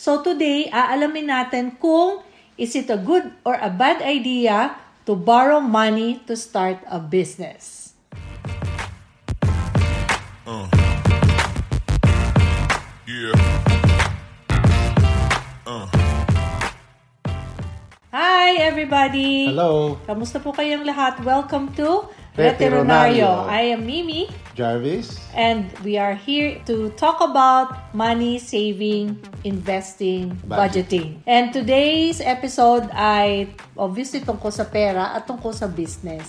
So 0.00 0.24
today, 0.24 0.72
aalamin 0.72 1.28
natin 1.28 1.76
kung 1.76 2.24
is 2.56 2.72
it 2.72 2.88
a 2.88 2.96
good 2.96 3.36
or 3.44 3.60
a 3.60 3.68
bad 3.68 4.00
idea 4.00 4.72
to 5.04 5.12
borrow 5.12 5.60
money 5.60 6.24
to 6.24 6.40
start 6.40 6.80
a 6.88 6.96
business. 6.96 7.92
Yeah. 13.04 13.36
Hi 18.08 18.56
everybody! 18.56 19.52
Hello, 19.52 20.00
Kamusta 20.08 20.40
po 20.40 20.56
kayong 20.56 20.88
lahat? 20.88 21.20
Welcome 21.20 21.76
to 21.76 22.08
Veterinario. 22.32 23.44
I 23.44 23.76
am 23.76 23.84
Mimi 23.84 24.32
Jarvis. 24.60 25.16
and 25.32 25.72
we 25.80 25.96
are 25.96 26.12
here 26.12 26.60
to 26.68 26.92
talk 27.00 27.24
about 27.24 27.72
money 27.96 28.36
saving, 28.36 29.16
investing, 29.48 30.36
budgeting. 30.44 31.24
And 31.24 31.48
today's 31.48 32.20
episode 32.20 32.84
ay 32.92 33.48
obviously 33.72 34.20
tungkol 34.20 34.52
sa 34.52 34.68
pera 34.68 35.16
at 35.16 35.24
tungkol 35.24 35.56
sa 35.56 35.64
business. 35.64 36.28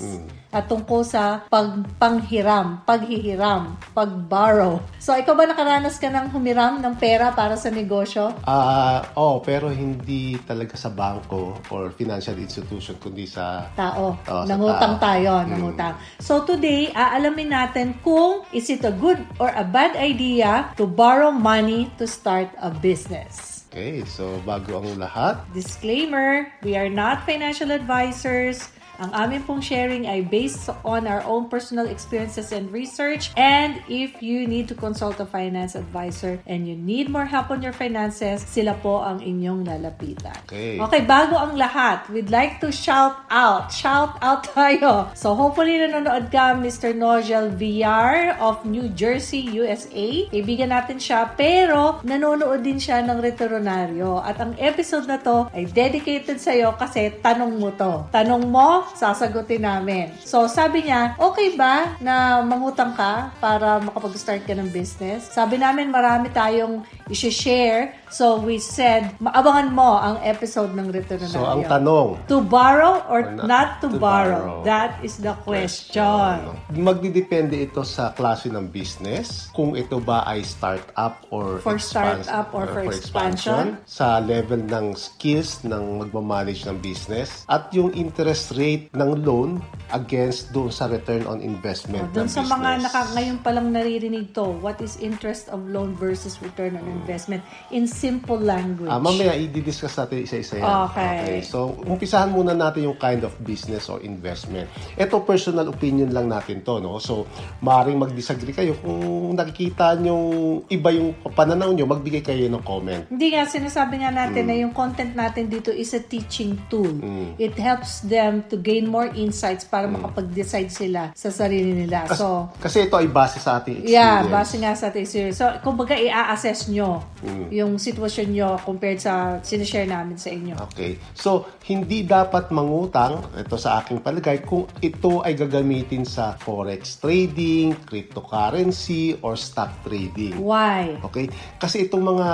At 0.51 0.67
tungkol 0.67 1.07
sa 1.07 1.47
pag 1.47 1.79
panghiram, 1.95 2.83
paghihiram, 2.83 3.79
pag-borrow. 3.95 4.83
So, 4.99 5.15
ikaw 5.15 5.31
ba 5.31 5.47
nakaranas 5.47 5.95
ka 5.95 6.11
ng 6.11 6.27
humiram 6.35 6.83
ng 6.83 6.95
pera 6.99 7.31
para 7.31 7.55
sa 7.55 7.71
negosyo? 7.71 8.35
Ah, 8.43 8.99
oh, 9.15 9.39
pero 9.39 9.71
hindi 9.71 10.35
talaga 10.43 10.75
sa 10.75 10.91
bangko 10.91 11.55
or 11.71 11.95
financial 11.95 12.35
institution 12.35 12.99
kundi 12.99 13.23
sa 13.23 13.71
tao. 13.79 14.19
Sa 14.27 14.43
nangutang 14.43 14.99
tao. 14.99 15.03
tayo, 15.07 15.31
Mm. 15.39 15.47
nangutang. 15.55 15.95
So 16.19 16.43
today, 16.43 16.91
aalamin 16.91 17.47
natin 17.47 17.95
kung 18.03 18.43
is 18.51 18.67
it 18.67 18.83
a 18.83 18.91
good 18.91 19.23
or 19.39 19.55
a 19.55 19.63
bad 19.63 19.95
idea 19.95 20.75
to 20.75 20.83
borrow 20.83 21.31
money 21.31 21.87
to 21.95 22.03
start 22.03 22.51
a 22.59 22.67
business. 22.67 23.63
Okay, 23.71 24.03
so 24.03 24.35
bago 24.43 24.83
ang 24.83 24.99
lahat, 24.99 25.39
Disclaimer, 25.55 26.51
we 26.59 26.75
are 26.75 26.91
not 26.91 27.23
financial 27.23 27.71
advisors. 27.71 28.67
Ang 29.01 29.09
amin 29.17 29.41
pong 29.41 29.65
sharing 29.65 30.05
ay 30.05 30.21
based 30.21 30.69
on 30.85 31.09
our 31.09 31.25
own 31.25 31.49
personal 31.49 31.89
experiences 31.89 32.53
and 32.53 32.69
research. 32.69 33.33
And 33.33 33.81
if 33.89 34.21
you 34.21 34.45
need 34.45 34.69
to 34.69 34.77
consult 34.77 35.17
a 35.17 35.25
finance 35.25 35.73
advisor 35.73 36.37
and 36.45 36.69
you 36.69 36.77
need 36.77 37.09
more 37.09 37.25
help 37.25 37.49
on 37.49 37.65
your 37.65 37.73
finances, 37.73 38.45
sila 38.45 38.77
po 38.77 39.01
ang 39.01 39.17
inyong 39.17 39.65
lalapitan. 39.65 40.37
Okay. 40.45 40.77
Okay, 40.77 41.01
bago 41.01 41.33
ang 41.33 41.57
lahat, 41.57 42.05
we'd 42.13 42.29
like 42.29 42.61
to 42.61 42.69
shout 42.69 43.25
out. 43.33 43.73
Shout 43.73 44.21
out 44.21 44.45
tayo. 44.53 45.09
So 45.17 45.33
hopefully 45.33 45.81
nanonood 45.81 46.29
ka, 46.29 46.53
Mr. 46.53 46.93
Nogel 46.93 47.57
VR 47.57 48.37
of 48.37 48.61
New 48.69 48.93
Jersey, 48.93 49.49
USA. 49.57 50.29
Kaibigan 50.29 50.69
natin 50.69 51.01
siya, 51.01 51.25
pero 51.33 52.05
nanonood 52.05 52.61
din 52.61 52.77
siya 52.77 53.01
ng 53.01 53.17
Retronaryo. 53.17 54.21
At 54.21 54.37
ang 54.37 54.53
episode 54.61 55.09
na 55.09 55.17
to 55.17 55.49
ay 55.57 55.65
dedicated 55.65 56.37
sa'yo 56.37 56.77
kasi 56.77 57.17
tanong 57.17 57.57
mo 57.57 57.73
to. 57.73 58.05
Tanong 58.13 58.45
mo, 58.45 58.90
sasagutin 58.95 59.63
namin. 59.63 60.11
So 60.23 60.45
sabi 60.47 60.87
niya, 60.89 61.15
okay 61.15 61.55
ba 61.55 61.95
na 62.01 62.41
mangutang 62.43 62.95
ka 62.95 63.31
para 63.39 63.79
makapag-start 63.83 64.43
ka 64.43 64.53
ng 64.57 64.71
business? 64.71 65.31
Sabi 65.31 65.59
namin 65.59 65.91
marami 65.91 66.31
tayong 66.33 66.83
i-share. 67.07 68.00
So 68.11 68.35
we 68.37 68.59
said, 68.59 69.15
maabangan 69.17 69.71
mo 69.71 69.95
ang 69.95 70.19
episode 70.19 70.75
ng 70.75 70.91
Retronaryo. 70.91 71.31
so 71.31 71.47
ang 71.47 71.63
tanong, 71.63 72.19
To 72.27 72.43
borrow 72.43 72.99
or, 73.07 73.23
Or 73.23 73.31
not, 73.31 73.47
not 73.47 73.69
to, 73.79 73.87
to 73.87 73.95
borrow? 73.95 74.59
borrow? 74.59 74.67
That 74.67 74.99
is 74.99 75.15
the 75.17 75.31
question. 75.39 76.59
magdidepende 76.71 77.55
ito 77.61 77.81
sa 77.81 78.11
klase 78.11 78.51
ng 78.51 78.67
business, 78.67 79.47
kung 79.51 79.73
ito 79.73 79.97
ba 79.97 80.27
ay 80.27 80.43
startup 80.43 81.23
or 81.29 81.59
For 81.59 81.79
expans- 81.79 82.27
startup 82.27 82.51
or 82.51 82.67
for 82.67 82.83
expansion. 82.83 83.79
sa 83.85 84.19
level 84.19 84.59
ng 84.59 84.91
skills 84.91 85.63
ng 85.63 86.03
magmamanage 86.03 86.67
ng 86.67 86.77
business, 86.77 87.47
at 87.47 87.71
yung 87.71 87.91
interest 87.93 88.51
rate 88.53 88.91
ng 88.91 89.23
loan 89.23 89.63
against 89.91 90.51
doon 90.51 90.67
sa 90.67 90.85
return 90.85 91.23
on 91.23 91.39
investment 91.39 92.11
Doon 92.11 92.27
ng 92.27 92.29
sa 92.29 92.43
business. 92.43 92.59
mga 92.59 92.69
naka, 92.81 93.01
ngayon 93.13 93.35
palang 93.39 93.71
naririnig 93.71 94.31
to, 94.31 94.51
what 94.59 94.79
is 94.79 94.99
interest 94.99 95.47
of 95.47 95.63
loan 95.65 95.95
versus 95.95 96.35
return 96.39 96.75
on 96.75 96.83
investment 96.85 97.39
in 97.69 97.87
simple 98.01 98.41
language? 98.41 98.89
Ah, 98.89 98.97
mamaya 98.97 99.37
i-discuss 99.37 99.93
natin 99.95 100.25
isa-isa 100.25 100.57
yan. 100.57 100.65
Okay. 100.89 101.45
So, 101.45 101.77
umpisahan 101.85 102.27
muna 102.27 102.51
natin 102.51 102.83
yung 102.83 102.97
kind 102.97 103.21
of 103.21 103.37
business 103.39 103.85
or 103.85 104.01
investment. 104.01 104.65
Ito, 104.97 105.21
personal 105.21 105.69
opinion 105.69 106.09
lang 106.09 106.25
natin 106.25 106.65
to, 106.65 106.81
no? 106.81 106.97
So, 106.97 107.29
maaaring 107.59 108.01
mag-disagree 108.01 108.51
kayo. 108.51 108.73
Kung 108.75 108.97
nakikita 109.31 109.93
nyo 109.95 110.17
iba 110.65 110.89
yung 110.89 111.13
pananaw 111.29 111.69
nyo, 111.69 111.85
magbigay 111.85 112.23
kayo 112.23 112.49
ng 112.49 112.63
comment. 112.63 113.05
Hindi 113.05 113.31
nga, 113.31 113.45
sinasabi 113.45 114.01
nga 114.01 114.09
natin 114.09 114.43
Mm. 114.43 114.49
na 114.49 114.55
yung 114.57 114.73
content 114.73 115.13
natin 115.13 115.45
dito 115.45 115.69
is 115.69 115.91
a 115.91 116.01
teaching 116.01 116.57
tool. 116.65 116.89
It 117.37 117.53
helps 117.53 118.01
them 118.01 118.41
to 118.47 118.55
gain 118.55 118.87
more 118.87 119.11
insights 119.11 119.61
para 119.63 119.85
makapag-decide 119.85 120.71
sila 120.71 121.11
sa 121.13 121.29
sarili 121.29 121.75
nila. 121.75 122.07
Kas- 122.07 122.17
So, 122.17 122.49
kasi 122.57 122.85
ito 122.85 122.95
ay 122.95 123.05
base 123.05 123.37
sa 123.37 123.59
ating 123.59 123.81
experience. 123.81 123.91
Yeah, 123.91 124.25
base 124.25 124.53
nga 124.55 124.71
sa 124.73 124.87
ating 124.87 125.05
series. 125.05 125.35
So, 125.35 125.49
kumbaga, 125.59 125.93
i-assess 125.93 126.65
nyo 126.67 127.01
Mm. 127.19 127.45
yung 127.51 127.71
sitwasyon 127.91 128.27
nyo 128.31 128.49
compared 128.63 129.03
sa 129.03 129.43
sinishare 129.43 129.85
namin 129.85 130.15
sa 130.15 130.31
inyo. 130.31 130.55
Okay. 130.71 130.95
So, 131.11 131.45
hindi 131.67 132.07
dapat 132.07 132.49
mangutang, 132.55 133.19
ito 133.35 133.59
sa 133.59 133.83
aking 133.83 133.99
palagay, 133.99 134.41
kung 134.47 134.71
ito 134.79 135.19
ay 135.21 135.35
gagamitin 135.35 136.07
sa 136.07 136.39
forex 136.39 136.97
trading, 137.03 137.75
cryptocurrency, 137.83 139.19
or 139.19 139.35
stock 139.35 139.83
trading. 139.83 140.39
Why? 140.39 140.95
Okay? 141.03 141.27
Kasi 141.59 141.91
itong 141.91 142.15
mga 142.15 142.29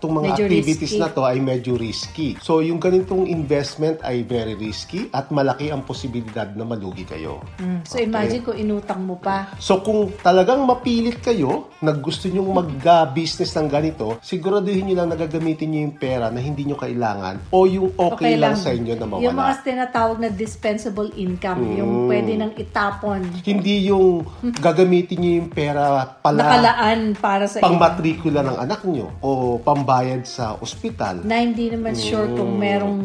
itong 0.00 0.14
mga 0.18 0.26
Medyo 0.34 0.44
activities 0.50 0.92
risky. 0.96 1.02
na 1.02 1.08
to 1.14 1.22
ay 1.22 1.38
medyo 1.38 1.72
risky. 1.78 2.28
So 2.42 2.58
yung 2.64 2.82
ganitong 2.82 3.30
investment 3.30 4.02
ay 4.02 4.26
very 4.26 4.58
risky 4.58 5.06
at 5.14 5.30
malaki 5.30 5.70
ang 5.70 5.86
posibilidad 5.86 6.50
na 6.56 6.66
malugi 6.66 7.06
kayo. 7.06 7.44
So, 7.86 8.00
imagine 8.00 8.42
kung 8.42 8.58
inutang 8.58 9.04
mo 9.04 9.20
pa. 9.20 9.54
So 9.60 9.84
kung 9.84 10.10
talagang 10.24 10.64
mapilit 10.64 11.20
kayo 11.20 11.70
na 11.84 11.92
gusto 11.92 12.26
nyong 12.26 12.50
mag-business 12.50 13.52
ng 13.54 13.68
ganito, 13.68 14.16
siguraduhin 14.64 14.84
nyo 14.88 14.96
lang 14.96 15.08
na 15.12 15.18
gagamitin 15.20 15.66
nyo 15.68 15.80
yung 15.84 15.96
pera 15.96 16.26
na 16.32 16.40
hindi 16.40 16.62
nyo 16.64 16.76
kailangan 16.76 17.34
o 17.52 17.68
yung 17.68 17.92
okay, 17.94 18.40
lang, 18.40 18.56
sa 18.56 18.72
inyo 18.72 18.96
na 18.96 19.04
Yung 19.20 19.36
mga 19.36 19.52
mawala. 19.52 19.60
tinatawag 19.62 20.16
na 20.18 20.28
dispensable 20.32 21.12
income, 21.14 21.60
Mm. 21.60 21.76
yung 21.76 21.92
pwede 22.08 22.32
nang 22.34 22.52
itapon, 22.56 23.20
Hindi 23.44 23.92
yung 23.92 24.24
gagamitin 24.56 25.16
nyo 25.20 25.30
yung 25.38 25.50
pera 25.52 25.84
pala 26.16 26.40
nakalaan 26.40 27.00
para 27.14 27.44
sa 27.44 27.60
pang 27.60 27.76
inyo. 27.76 27.82
matrikula 27.84 28.40
ng 28.40 28.56
anak 28.58 28.80
nyo 28.84 29.12
o 29.20 29.28
pambayad 29.60 30.24
sa 30.24 30.56
ospital. 30.56 31.20
Na 31.22 31.36
hindi 31.36 31.68
naman 31.68 31.92
sure 31.92 32.32
kung 32.32 32.56
merong 32.56 32.98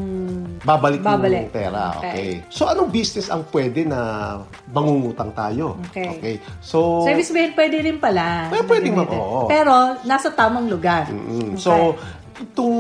Babalik, 0.59 1.00
Babalik. 1.00 1.47
yung 1.47 1.53
pera. 1.53 1.84
Okay. 1.96 2.09
Okay. 2.09 2.31
So, 2.47 2.66
anong 2.66 2.90
business 2.90 3.28
ang 3.28 3.47
pwede 3.47 3.84
na 3.84 4.00
mangungutang 4.68 5.31
tayo? 5.31 5.80
Okay. 5.88 6.38
So, 6.59 7.02
service 7.02 7.31
ba 7.31 7.40
yun? 7.40 7.53
Pwede 7.53 7.78
rin 7.80 7.97
pala. 7.97 8.52
Pwede 8.52 8.88
gamitin. 8.88 9.16
oo. 9.16 9.48
Pero, 9.48 9.72
nasa 10.03 10.30
tamang 10.30 10.68
lugar. 10.68 11.08
mm, 11.08 11.56
Okay. 11.56 11.58
so, 11.58 11.96
itong 12.40 12.76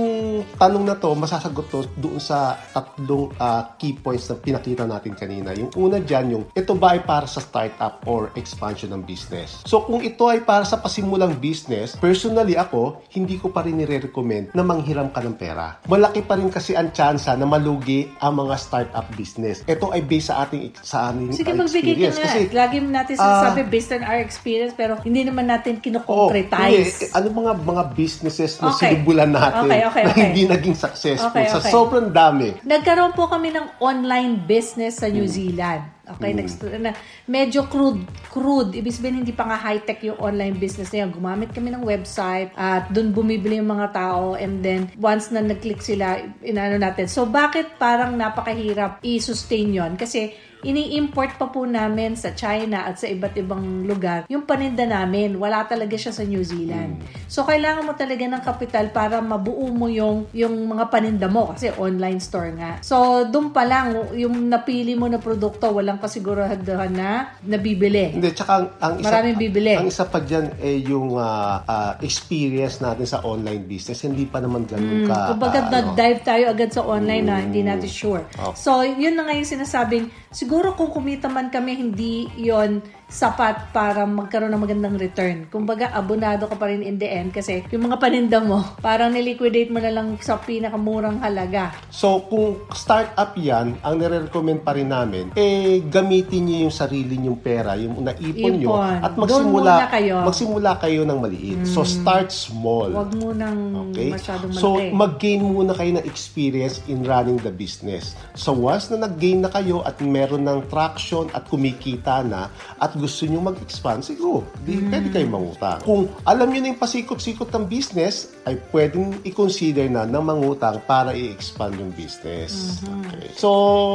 tanong 0.55 0.83
na 0.87 0.95
to, 0.95 1.11
masasagot 1.13 1.67
to 1.67 1.79
doon 1.95 2.17
sa 2.17 2.55
tatlong 2.71 3.31
ah, 3.37 3.75
key 3.75 3.93
points 3.93 4.27
na 4.27 4.39
pinakita 4.39 4.87
natin 4.87 5.13
kanina. 5.13 5.51
Yung 5.53 5.71
una 5.75 5.99
dyan, 5.99 6.25
yung 6.31 6.43
ito 6.51 6.73
ba 6.73 6.95
ay 6.95 7.03
para 7.03 7.27
sa 7.27 7.43
startup 7.43 7.99
or 8.07 8.31
expansion 8.35 8.91
ng 8.91 9.03
business? 9.03 9.61
So, 9.67 9.83
kung 9.83 9.99
ito 9.99 10.27
ay 10.27 10.41
para 10.41 10.63
sa 10.63 10.79
pasimulang 10.79 11.35
business, 11.37 11.99
personally 11.99 12.55
ako, 12.55 13.03
hindi 13.11 13.35
ko 13.35 13.51
pa 13.51 13.63
rin 13.63 13.77
nire-recommend 13.77 14.55
na 14.55 14.63
manghiram 14.63 15.11
ka 15.11 15.19
ng 15.19 15.35
pera. 15.35 15.77
Malaki 15.85 16.23
pa 16.23 16.39
rin 16.39 16.47
kasi 16.47 16.73
ang 16.73 16.91
tsansa 16.91 17.35
na 17.35 17.43
malugi 17.43 18.07
ang 18.19 18.39
mga 18.39 18.55
startup 18.55 19.07
business. 19.13 19.61
Ito 19.65 19.91
ay 19.91 20.01
based 20.03 20.29
sa 20.29 20.45
ating 20.45 20.77
sa 20.79 21.09
aming 21.09 21.33
Sige, 21.33 21.51
ah, 21.51 21.57
magbigay 21.57 21.93
ka 21.97 22.13
experience. 22.13 22.17
nga. 22.17 22.27
Kasi 22.29 22.39
Lagi 22.53 22.77
natin 22.81 23.13
sinasabi 23.17 23.61
based 23.65 23.91
on 23.91 24.03
our 24.05 24.19
experience, 24.21 24.73
pero 24.77 24.93
hindi 25.01 25.25
naman 25.25 25.49
natin 25.49 25.77
Oo, 25.77 25.83
kinoconkretize. 25.83 27.09
hindi. 27.09 27.17
ano 27.17 27.27
mga 27.33 27.51
mga 27.65 27.83
businesses 27.97 28.61
na 28.61 28.69
Okay. 28.69 28.93
sinubulan 28.93 29.31
natin 29.33 29.48
Okay, 29.65 29.79
okay, 29.85 30.03
na 30.05 30.11
okay. 30.13 30.25
hindi 30.31 30.43
naging 30.45 30.77
successful 30.77 31.29
Okay, 31.33 31.49
sa 31.49 31.59
okay. 31.59 31.71
sobrang 31.71 32.09
dami. 32.13 32.55
Nagkaroon 32.61 33.13
po 33.13 33.25
kami 33.25 33.53
ng 33.53 33.81
online 33.81 34.39
business 34.45 35.01
sa 35.01 35.07
Mm. 35.09 35.13
New 35.17 35.27
Zealand. 35.27 35.83
Okay, 36.09 36.33
next 36.33 36.57
na 36.81 36.97
medyo 37.29 37.69
crude, 37.69 38.01
crude. 38.33 38.73
Ibig 38.73 38.89
sabihin 38.97 39.21
hindi 39.21 39.29
pa 39.29 39.45
nga 39.45 39.61
high-tech 39.61 40.01
yung 40.01 40.17
online 40.17 40.57
business 40.57 40.89
na 40.89 41.05
yan. 41.05 41.13
Gumamit 41.13 41.53
kami 41.53 41.69
ng 41.69 41.85
website 41.85 42.49
at 42.57 42.89
doon 42.89 43.13
bumibili 43.13 43.61
yung 43.61 43.69
mga 43.69 43.93
tao 43.93 44.33
and 44.33 44.65
then 44.65 44.89
once 44.97 45.29
na 45.29 45.45
nag-click 45.45 45.85
sila, 45.85 46.17
inaano 46.41 46.81
natin. 46.81 47.05
So 47.05 47.29
bakit 47.29 47.77
parang 47.77 48.17
napakahirap 48.17 49.05
i-sustain 49.05 49.69
yon? 49.69 50.01
Kasi 50.01 50.33
ini-import 50.59 51.39
pa 51.39 51.47
po 51.47 51.63
namin 51.63 52.19
sa 52.19 52.35
China 52.35 52.83
at 52.83 52.99
sa 52.99 53.07
iba't 53.07 53.35
ibang 53.39 53.87
lugar 53.87 54.27
yung 54.27 54.43
paninda 54.43 54.83
namin. 54.83 55.39
Wala 55.39 55.63
talaga 55.63 55.95
siya 55.95 56.11
sa 56.11 56.23
New 56.27 56.43
Zealand. 56.43 56.99
So, 57.31 57.47
kailangan 57.47 57.87
mo 57.87 57.95
talaga 57.95 58.23
ng 58.27 58.43
kapital 58.43 58.91
para 58.91 59.23
mabuo 59.23 59.71
mo 59.71 59.87
yung, 59.87 60.27
yung 60.35 60.55
mga 60.67 60.91
paninda 60.91 61.27
mo 61.31 61.55
kasi 61.55 61.71
online 61.79 62.19
store 62.19 62.51
nga. 62.59 62.71
So, 62.83 63.23
doon 63.31 63.55
pa 63.55 63.63
lang, 63.63 63.95
yung 64.19 64.51
napili 64.51 64.99
mo 64.99 65.07
na 65.07 65.21
produkto, 65.21 65.71
walang 65.71 66.01
kasiguraduhan 66.01 66.91
na 66.91 67.31
nabibili. 67.45 68.19
Hindi, 68.19 68.35
tsaka 68.35 68.51
ang, 68.59 68.67
ang 68.83 68.93
isa, 68.99 69.07
Maraming 69.07 69.37
bibili. 69.39 69.73
Ang 69.79 69.87
isa 69.87 70.05
pa 70.05 70.19
dyan 70.19 70.51
eh 70.59 70.83
yung 70.83 71.15
ah, 71.15 71.63
ah, 71.63 71.93
experience 72.03 72.83
natin 72.83 73.07
sa 73.07 73.23
online 73.23 73.63
business. 73.63 74.03
Hindi 74.03 74.27
pa 74.27 74.43
naman 74.43 74.67
ganun 74.67 75.07
ka. 75.07 75.15
Hmm, 75.15 75.29
Kumbaga, 75.37 75.59
ah, 75.71 75.71
ano. 75.71 75.95
dive 75.95 76.21
tayo 76.25 76.43
agad 76.51 76.69
sa 76.75 76.83
online 76.83 77.23
na 77.23 77.35
hindi 77.39 77.63
natin 77.63 77.87
sure. 77.87 78.23
So, 78.59 78.83
yun 78.83 79.15
na 79.15 79.23
nga 79.23 79.33
yung 79.37 79.47
sinasabing, 79.47 80.05
siguro 80.33 80.48
kung 80.73 80.89
kumita 80.89 81.29
man 81.29 81.53
kami, 81.53 81.77
hindi 81.77 82.25
yon 82.35 82.81
sapat 83.09 83.73
para 83.73 84.05
magkaroon 84.05 84.53
ng 84.53 84.61
magandang 84.61 84.95
return. 84.95 85.49
Kumbaga, 85.49 85.89
abonado 85.91 86.45
ka 86.45 86.53
pa 86.53 86.69
rin 86.69 86.79
in 86.79 86.95
the 86.95 87.09
end 87.09 87.33
kasi 87.33 87.65
yung 87.67 87.89
mga 87.89 87.97
paninda 87.97 88.37
mo, 88.39 88.61
parang 88.79 89.09
niliquidate 89.09 89.67
mo 89.67 89.81
na 89.81 89.89
lang 89.89 90.13
sa 90.21 90.37
pinakamurang 90.37 91.17
halaga. 91.19 91.73
So, 91.89 92.21
kung 92.23 92.61
startup 92.71 93.33
yan, 93.33 93.81
ang 93.81 93.97
nire-recommend 93.97 94.61
pa 94.61 94.71
rin 94.71 94.87
namin, 94.87 95.33
eh, 95.33 95.81
gamitin 95.81 96.45
niyo 96.45 96.57
yung 96.63 96.75
sarili 96.75 97.17
niyong 97.17 97.39
pera, 97.39 97.73
yung 97.73 97.97
naipon 97.97 98.53
niyo, 98.55 98.69
Ipon. 98.71 98.95
at 99.01 99.11
Doon 99.11 99.21
magsimula, 99.25 99.73
kayo. 99.89 100.15
Hmm. 100.15 100.25
magsimula 100.29 100.71
kayo 100.77 101.01
ng 101.03 101.17
maliit. 101.19 101.59
So, 101.65 101.81
start 101.81 102.29
small. 102.29 102.93
Huwag 102.93 103.11
mo 103.17 103.33
nang 103.33 103.57
Okay? 103.89 104.13
masyadong 104.13 104.53
So, 104.53 104.77
malaki. 104.77 104.93
mag-gain 104.93 105.41
muna 105.41 105.73
kayo 105.73 105.91
ng 105.97 106.05
experience 106.05 106.77
in 106.85 107.01
running 107.01 107.41
the 107.41 107.49
business. 107.49 108.13
So, 108.37 108.53
once 108.53 108.93
na 108.93 109.01
nag-gain 109.01 109.41
na 109.41 109.49
kayo 109.49 109.81
at 109.81 109.97
meron 109.97 110.45
ng 110.45 110.69
traction 110.69 111.25
at 111.33 111.49
kumikita 111.49 112.21
na 112.21 112.47
at 112.77 112.93
gusto 112.99 113.23
nyo 113.25 113.39
mag-expand, 113.39 114.03
siguro, 114.03 114.43
di, 114.61 114.75
Hmm. 114.75 114.91
pwede 114.91 115.07
kayo 115.09 115.27
mangutang. 115.31 115.79
Kung 115.81 116.11
alam 116.27 116.51
nyo 116.51 116.59
na 116.59 116.75
yung 116.75 116.81
pasikot-sikot 116.81 117.47
ng 117.55 117.65
business, 117.71 118.35
ay 118.43 118.59
pwedeng 118.75 119.23
i-consider 119.23 119.87
na 119.87 120.03
ng 120.03 120.19
mangutang 120.19 120.83
para 120.83 121.15
i-expand 121.15 121.79
yung 121.79 121.95
business. 121.95 122.83
Mm-hmm. 122.83 122.99
Okay. 122.99 123.27
So, 123.39 123.49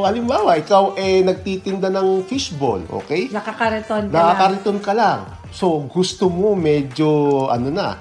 halimbawa, 0.08 0.56
ikaw 0.56 0.96
eh 0.96 1.20
nagtitinda 1.20 1.92
ng 1.92 2.24
fishball, 2.24 2.80
okay? 2.88 3.28
Nakakariton 3.28 4.08
ka 4.08 4.12
lang. 4.12 4.16
Nakakariton 4.16 4.78
ka 4.80 4.92
lang. 4.96 5.20
So, 5.52 5.84
gusto 5.86 6.32
mo 6.32 6.56
medyo, 6.58 7.46
ano 7.52 7.68
na, 7.68 8.00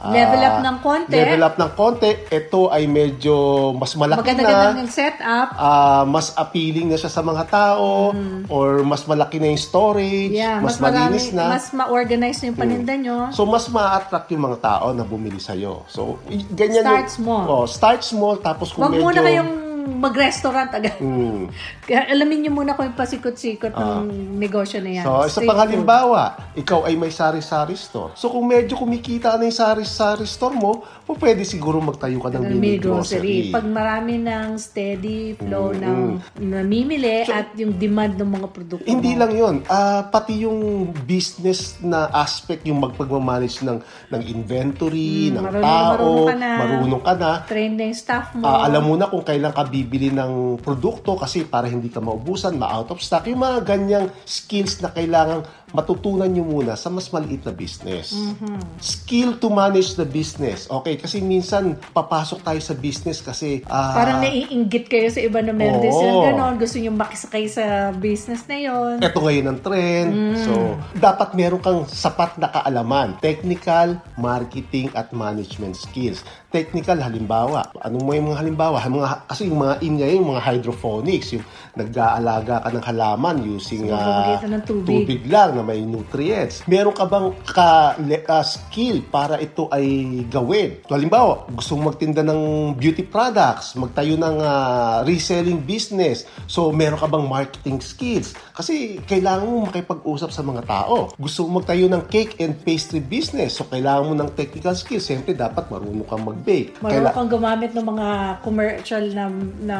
Level 0.00 0.38
up 0.40 0.56
ng 0.60 0.76
konti. 0.78 1.10
Level 1.12 1.42
up 1.42 1.54
ng 1.54 1.70
konti. 1.72 2.10
Ito 2.28 2.70
ay 2.70 2.86
medyo 2.86 3.34
mas 3.72 3.92
malaki 3.92 4.22
Maganda-ganda 4.22 4.70
na. 4.70 4.78
ng 4.78 4.88
setup. 4.88 5.48
ah, 5.52 6.02
mas 6.04 6.30
appealing 6.32 6.86
na 6.86 6.94
siya 6.94 7.08
sa 7.08 7.18
mga 7.20 7.44
tao 7.46 8.14
or 8.46 8.82
mas 8.82 9.02
malaki 9.02 9.36
na 9.36 9.50
yung 9.50 9.58
storage, 9.58 10.30
Mm. 10.30 10.38
Yeah, 10.38 10.56
mas, 10.58 10.78
mas, 10.78 10.84
marami, 10.84 11.18
malinis 11.18 11.28
na. 11.32 11.44
mas 11.48 11.64
ma-organize 11.72 12.38
na 12.38 12.46
yung 12.46 12.58
paninda 12.58 12.94
nyo. 12.94 13.18
So, 13.30 13.42
mas 13.42 13.66
ma-attract 13.66 14.30
yung 14.30 14.44
mga 14.44 14.58
tao 14.60 14.86
na 14.90 15.02
bumili 15.02 15.38
sa'yo. 15.38 15.82
So, 15.86 16.22
ganyan 16.48 16.82
Start 16.82 16.98
yung- 17.00 17.16
small. 17.18 17.44
Oh, 17.44 17.64
start 17.64 18.00
small, 18.00 18.36
tapos 18.38 18.70
kung 18.70 18.84
Huwag 18.84 18.94
medyo... 18.94 19.04
muna 19.04 19.20
kayong 19.20 19.50
mag-restaurant 19.94 20.70
agad. 20.70 20.96
Hmm. 20.96 21.46
Kaya 21.86 22.08
alamin 22.08 22.38
nyo 22.42 22.52
muna 22.54 22.72
kung 22.72 22.86
yung 22.86 22.94
pasikot-sikot 22.94 23.70
ng 23.70 24.06
negosyo 24.36 24.78
na 24.78 24.90
yan. 24.92 25.04
Ah. 25.04 25.24
So, 25.24 25.26
isa 25.26 25.30
Street 25.34 25.46
pang 25.46 25.56
food. 25.56 25.64
halimbawa, 25.64 26.22
ikaw 26.54 26.80
ay 26.82 26.94
may 26.94 27.10
sari-sari 27.10 27.74
store. 27.74 28.12
So, 28.12 28.28
kung 28.28 28.44
medyo 28.44 28.74
kumikita 28.74 29.34
na 29.34 29.44
yung 29.44 29.54
sari-sari 29.54 30.24
store 30.24 30.54
mo, 30.54 30.72
po 31.02 31.14
pwede 31.14 31.40
siguro 31.42 31.78
magtayo 31.78 32.18
ka 32.18 32.28
ng 32.28 32.42
ng 32.42 32.52
mini 32.52 32.76
grocery. 32.76 33.48
grocery. 33.48 33.50
Pag 33.50 33.66
marami 33.66 34.14
ng 34.18 34.48
steady 34.54 35.18
flow 35.34 35.70
Mm. 35.70 35.80
ng 35.80 35.98
namimili 36.44 37.24
at 37.24 37.54
yung 37.54 37.74
demand 37.74 38.14
ng 38.14 38.30
mga 38.30 38.46
produkto 38.48 38.84
Hindi 38.84 39.12
mo. 39.12 39.18
lang 39.18 39.32
yun. 39.32 39.54
Ah, 39.66 40.04
pati 40.04 40.42
yung 40.42 40.58
business 41.02 41.58
na 41.80 42.08
aspect, 42.10 42.62
yung 42.62 42.78
magpagmamanage 42.78 43.60
ng, 43.60 43.78
ng 44.08 44.22
inventory, 44.28 45.30
ng 45.30 45.38
Mm, 45.38 45.48
marunong- 45.48 45.64
tao, 45.64 45.88
marunong 45.88 46.26
ka 46.26 46.34
na. 46.34 46.50
marunong 46.58 47.02
ka 47.02 47.14
na. 47.14 47.30
Train 47.44 47.72
na 47.72 47.84
yung 47.84 47.98
staff 47.98 48.26
mo. 48.32 48.44
Ah, 48.44 48.64
alam 48.64 48.82
mo 48.82 48.94
na 48.94 49.06
kung 49.06 49.22
kailan 49.22 49.50
ka 49.50 49.62
bibili 49.84 50.10
ng 50.10 50.58
produkto 50.58 51.14
kasi 51.14 51.46
para 51.46 51.70
hindi 51.70 51.92
ka 51.92 52.02
maubusan, 52.02 52.58
ma-out 52.58 52.90
of 52.90 52.98
stock. 52.98 53.28
Yung 53.30 53.44
mga 53.44 53.62
ganyang 53.62 54.06
skills 54.26 54.82
na 54.82 54.90
kailangan 54.90 55.46
matutunan 55.72 56.28
nyo 56.28 56.44
muna 56.44 56.74
sa 56.74 56.88
mas 56.88 57.08
maliit 57.12 57.44
na 57.44 57.52
business. 57.52 58.16
Mm-hmm. 58.16 58.58
Skill 58.80 59.30
to 59.40 59.48
manage 59.52 59.94
the 59.94 60.06
business. 60.08 60.68
Okay, 60.68 60.96
kasi 60.96 61.20
minsan 61.20 61.76
papasok 61.92 62.40
tayo 62.44 62.60
sa 62.60 62.74
business 62.76 63.20
kasi 63.20 63.64
ah, 63.68 63.96
Parang 63.96 64.24
naiinggit 64.24 64.88
kayo 64.88 65.08
sa 65.12 65.20
iba 65.20 65.40
na 65.44 65.52
meron 65.52 65.80
din 65.80 65.92
silang 65.92 66.24
ganon. 66.32 66.54
Gusto 66.56 66.76
nyo 66.80 66.92
makisakay 66.94 67.44
sa 67.48 67.92
business 67.92 68.44
na 68.48 68.56
yon. 68.56 68.94
Ito 69.00 69.18
ngayon 69.20 69.46
ang 69.48 69.60
trend. 69.60 70.10
Mm. 70.12 70.36
So, 70.44 70.52
dapat 70.96 71.36
meron 71.36 71.60
kang 71.60 71.84
sapat 71.88 72.40
na 72.40 72.48
kaalaman. 72.48 73.20
Technical, 73.20 74.00
marketing, 74.16 74.88
at 74.96 75.12
management 75.12 75.76
skills. 75.76 76.24
Technical, 76.48 76.98
halimbawa. 77.04 77.68
Anong 77.84 78.04
mo 78.04 78.12
yung 78.16 78.32
mga 78.32 78.40
halimbawa? 78.40 78.80
Mga, 78.88 79.08
kasi 79.28 79.52
yung 79.52 79.60
mga 79.60 79.74
in 79.84 79.94
ngayon, 80.00 80.18
yung 80.24 80.30
mga 80.32 80.44
hydroponics, 80.48 81.28
yung 81.36 81.44
nag-aalaga 81.78 82.66
ka 82.66 82.70
ng 82.74 82.84
halaman 82.84 83.36
using 83.46 83.86
pamamagitan 83.86 84.50
ng 84.58 84.62
tubig. 84.66 85.22
lang 85.30 85.54
na 85.54 85.62
may 85.62 85.80
nutrients. 85.82 86.66
Meron 86.66 86.94
ka 86.94 87.06
bang 87.06 87.30
ka, 87.46 87.94
ah, 87.94 88.44
skill 88.44 89.06
para 89.06 89.38
ito 89.38 89.70
ay 89.70 89.86
gawin? 90.26 90.82
Halimbawa, 90.90 91.46
gusto 91.54 91.78
mong 91.78 91.94
magtinda 91.94 92.26
ng 92.26 92.74
beauty 92.74 93.06
products, 93.06 93.78
magtayo 93.78 94.18
ng 94.18 94.36
ah, 94.42 95.06
reselling 95.06 95.62
business. 95.62 96.26
So, 96.50 96.74
meron 96.74 96.98
ka 96.98 97.06
bang 97.06 97.26
marketing 97.28 97.78
skills? 97.78 98.34
Kasi 98.56 98.98
kailangan 99.06 99.46
mo 99.46 99.70
makipag-usap 99.70 100.34
sa 100.34 100.42
mga 100.42 100.66
tao. 100.66 101.14
Gusto 101.14 101.46
mo 101.46 101.62
magtayo 101.62 101.86
ng 101.86 102.10
cake 102.10 102.42
and 102.42 102.58
pastry 102.58 102.98
business. 102.98 103.62
So, 103.62 103.70
kailangan 103.70 104.10
mo 104.10 104.14
ng 104.18 104.30
technical 104.34 104.74
skills. 104.74 105.06
Siyempre, 105.06 105.36
dapat 105.38 105.70
marunong 105.70 106.08
kang 106.08 106.26
mag-bake. 106.26 106.74
Marunong 106.82 107.06
Kaila- 107.06 107.14
kang 107.14 107.30
gumamit 107.30 107.70
ng 107.76 107.86
mga 107.86 108.08
commercial 108.42 109.04
na, 109.14 109.24
na 109.62 109.76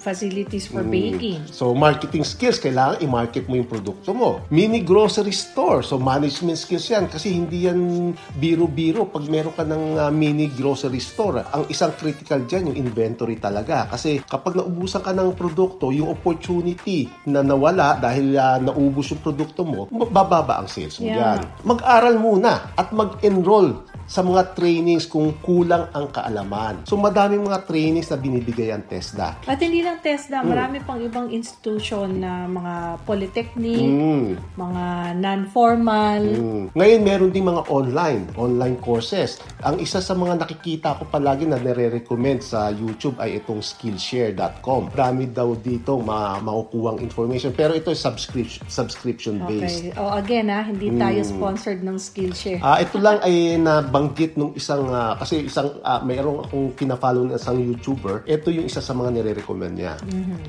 facilities 0.00 0.70
for 0.70 0.80
baking. 0.86 1.41
So, 1.50 1.72
marketing 1.72 2.22
skills, 2.22 2.60
kailangan 2.60 3.00
i-market 3.00 3.48
mo 3.48 3.56
yung 3.56 3.66
produkto 3.66 4.12
mo. 4.12 4.44
Mini 4.52 4.84
grocery 4.84 5.32
store. 5.32 5.82
So, 5.82 5.98
management 5.98 6.60
skills 6.60 6.86
yan. 6.86 7.08
Kasi 7.08 7.32
hindi 7.32 7.66
yan 7.66 8.12
biro-biro. 8.36 9.08
Pag 9.08 9.26
meron 9.26 9.54
ka 9.56 9.64
ng 9.64 9.98
uh, 9.98 10.10
mini 10.12 10.52
grocery 10.52 11.00
store, 11.00 11.42
ang 11.48 11.66
isang 11.66 11.96
critical 11.96 12.44
dyan, 12.44 12.70
yung 12.70 12.78
inventory 12.78 13.40
talaga. 13.40 13.88
Kasi 13.90 14.22
kapag 14.22 14.54
naubusan 14.54 15.00
ka 15.00 15.10
ng 15.10 15.32
produkto, 15.32 15.90
yung 15.90 16.12
opportunity 16.12 17.08
na 17.26 17.40
nawala 17.40 17.96
dahil 17.96 18.36
uh, 18.36 18.58
naubos 18.60 19.10
yung 19.10 19.22
produkto 19.22 19.64
mo, 19.64 19.88
bababa 19.90 20.60
ang 20.60 20.68
sales 20.68 20.98
mo 20.98 21.08
Yeah. 21.08 21.18
dyan. 21.38 21.40
Mag-aral 21.66 22.16
muna 22.16 22.72
at 22.74 22.92
mag-enroll 22.92 23.84
sa 24.06 24.20
mga 24.20 24.54
trainings 24.54 25.06
kung 25.06 25.34
kulang 25.40 25.88
ang 25.92 26.08
kaalaman. 26.10 26.84
So, 26.84 26.96
madaming 26.96 27.42
mga 27.42 27.64
trainings 27.66 28.08
na 28.08 28.18
binibigay 28.18 28.70
ang 28.70 28.84
TESDA. 28.86 29.46
At 29.46 29.58
hindi 29.58 29.80
lang 29.82 29.98
TESDA, 30.00 30.42
Hmm. 30.42 30.48
marami 30.52 30.78
pang 30.82 31.00
ibang 31.00 31.28
institution 31.30 32.20
na 32.20 32.46
mga 32.46 32.74
polytechnic, 33.02 33.82
Mm. 33.82 34.30
mga 34.58 34.84
non-formal. 35.16 36.22
Mm. 36.22 36.64
Ngayon, 36.74 37.00
meron 37.02 37.30
din 37.30 37.44
mga 37.44 37.62
online, 37.68 38.22
online 38.36 38.76
courses. 38.78 39.38
Ang 39.62 39.80
isa 39.80 40.02
sa 40.02 40.14
mga 40.14 40.38
nakikita 40.38 40.98
ko 40.98 41.06
palagi 41.08 41.46
na 41.46 41.58
nire-recommend 41.58 42.42
sa 42.42 42.68
YouTube 42.70 43.18
ay 43.18 43.38
itong 43.40 43.62
skillshare.com. 43.62 44.92
Dami 44.92 45.30
daw 45.30 45.54
dito 45.56 45.98
ma 45.98 46.38
makukuhang 46.38 47.00
information. 47.00 47.54
Pero 47.54 47.72
ito 47.72 47.90
ay 47.90 47.98
subscription, 47.98 48.62
subscription-based. 48.66 49.92
Okay. 49.92 50.00
O 50.00 50.12
again 50.12 50.48
ha, 50.50 50.62
hindi 50.62 50.92
tayo 50.94 51.20
sponsored 51.24 51.80
ng 51.82 51.96
Skillshare. 51.96 52.60
Ah, 52.60 52.82
ito 52.82 52.98
lang 52.98 53.18
ay 53.22 53.56
nabanggit 53.92 54.40
nung 54.40 54.56
isang 54.56 54.88
ah, 54.88 55.12
kasi 55.20 55.44
isang 55.52 55.68
uh, 55.84 56.00
mayroong 56.00 56.48
akong 56.48 56.72
kina-follow 56.80 57.28
na 57.28 57.36
isang 57.36 57.60
YouTuber. 57.60 58.24
Ito 58.24 58.48
yung 58.48 58.64
isa 58.64 58.80
sa 58.80 58.96
mga 58.96 59.20
nire-recommend 59.20 59.76
niya. 59.76 60.00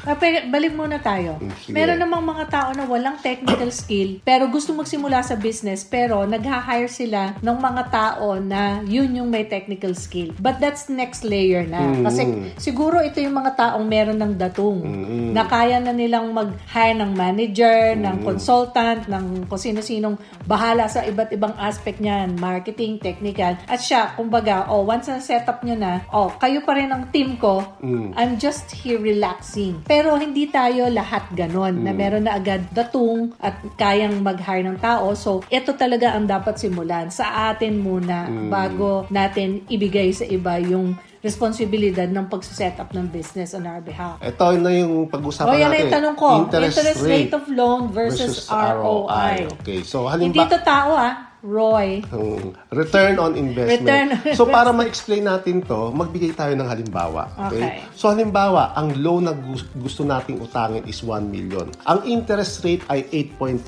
Ah, 0.07 0.15
pero 0.15 0.47
balik 0.47 0.71
muna 0.71 1.03
tayo. 1.03 1.35
Mm, 1.43 1.51
sige. 1.59 1.75
Meron 1.75 1.99
namang 1.99 2.23
mga 2.23 2.45
tao 2.47 2.69
na 2.71 2.87
walang 2.87 3.19
technical 3.19 3.67
skill, 3.67 4.23
pero 4.23 4.47
gusto 4.47 4.71
magsimula 4.71 5.19
sa 5.19 5.35
business, 5.35 5.83
pero 5.83 6.23
nag-hire 6.23 6.87
sila 6.87 7.35
ng 7.43 7.57
mga 7.59 7.83
tao 7.91 8.39
na 8.39 8.79
yun 8.87 9.11
yung 9.11 9.27
may 9.27 9.43
technical 9.43 9.91
skill. 9.91 10.31
But 10.39 10.63
that's 10.63 10.87
next 10.87 11.27
layer 11.27 11.67
na. 11.67 11.83
Mm. 11.83 12.03
Kasi 12.07 12.21
siguro 12.55 13.03
ito 13.03 13.19
yung 13.19 13.35
mga 13.35 13.59
taong 13.59 13.83
meron 13.83 14.23
ng 14.23 14.39
datung, 14.39 14.79
Mm. 14.87 15.35
na 15.35 15.43
kaya 15.43 15.83
na 15.83 15.91
nilang 15.91 16.31
mag-hire 16.31 16.95
ng 16.95 17.11
manager, 17.11 17.99
ng 17.99 18.23
consultant, 18.23 19.03
ng 19.11 19.51
kung 19.51 19.59
sino-sinong 19.59 20.15
bahala 20.47 20.87
sa 20.87 21.03
iba't 21.03 21.35
ibang 21.35 21.51
aspect 21.59 21.99
niyan, 21.99 22.39
marketing, 22.39 23.01
technical, 23.03 23.32
technical. 23.33 23.53
At 23.65 23.79
siya, 23.81 24.13
kumbaga, 24.13 24.69
oh, 24.69 24.85
once 24.85 25.09
na 25.09 25.17
set 25.17 25.49
up 25.49 25.65
nyo 25.65 25.73
na, 25.73 26.05
oh, 26.13 26.29
kayo 26.37 26.61
pa 26.61 26.77
rin 26.77 26.93
ang 26.93 27.09
team 27.09 27.35
ko, 27.41 27.65
I'm 28.13 28.37
just 28.37 28.69
here 28.69 29.01
relaxing. 29.01 29.81
Pero 29.89 30.15
hindi 30.15 30.47
tayo 30.47 30.87
lahat 30.93 31.33
ganon, 31.33 31.81
na 31.81 31.91
meron 31.91 32.29
na 32.29 32.37
agad 32.37 32.69
datung 32.69 33.33
at 33.41 33.57
kayang 33.75 34.21
mag-hire 34.21 34.63
ng 34.63 34.77
tao. 34.77 35.17
So, 35.17 35.41
ito 35.49 35.73
talaga 35.73 36.13
ang 36.13 36.29
dapat 36.29 36.61
simulan 36.61 37.09
sa 37.09 37.51
atin 37.51 37.81
muna 37.81 38.29
bago 38.47 39.09
natin 39.09 39.65
ibigay 39.65 40.13
sa 40.13 40.23
iba 40.29 40.61
yung 40.61 40.93
responsibilidad 41.23 42.11
ng 42.11 42.27
pagsuset 42.27 42.75
up 42.83 42.91
ng 42.91 43.07
business 43.07 43.55
on 43.55 43.63
our 43.63 43.79
behalf. 43.79 44.19
Ito 44.19 44.59
na 44.59 44.75
yung 44.75 45.07
pag-usapan 45.07 45.47
O, 45.47 45.55
yan 45.55 45.71
natin. 45.71 45.79
na 45.79 45.79
yung 45.79 45.95
tanong 45.95 46.15
ko. 46.19 46.29
Interest, 46.43 46.99
rate. 46.99 47.31
of 47.31 47.47
loan 47.47 47.95
versus, 47.95 48.51
ROI. 48.51 49.47
Okay, 49.63 49.87
so 49.87 50.03
Hindi 50.11 50.35
halimbawa, 50.35 50.51
to 50.51 50.59
tao 50.67 50.91
ah, 50.99 51.32
Roy. 51.43 51.99
Hmm, 52.07 52.55
return 52.71 53.19
on 53.19 53.35
investment. 53.35 53.83
Return 53.83 54.15
on 54.15 54.31
so 54.31 54.47
para 54.47 54.71
ma-explain 54.71 55.27
natin 55.27 55.59
to, 55.59 55.91
magbigay 55.91 56.31
tayo 56.31 56.55
ng 56.55 56.63
halimbawa. 56.63 57.27
Okay. 57.51 57.83
So 57.99 58.07
halimbawa, 58.07 58.71
ang 58.79 58.95
loan 59.03 59.27
na 59.27 59.35
gus- 59.35 59.67
gusto 59.75 60.07
nating 60.07 60.39
utangin 60.39 60.87
is 60.87 61.03
1 61.03 61.27
million. 61.27 61.67
Ang 61.83 61.99
interest 62.07 62.63
rate 62.63 62.87
ay 62.87 63.03
8.5% 63.35 63.59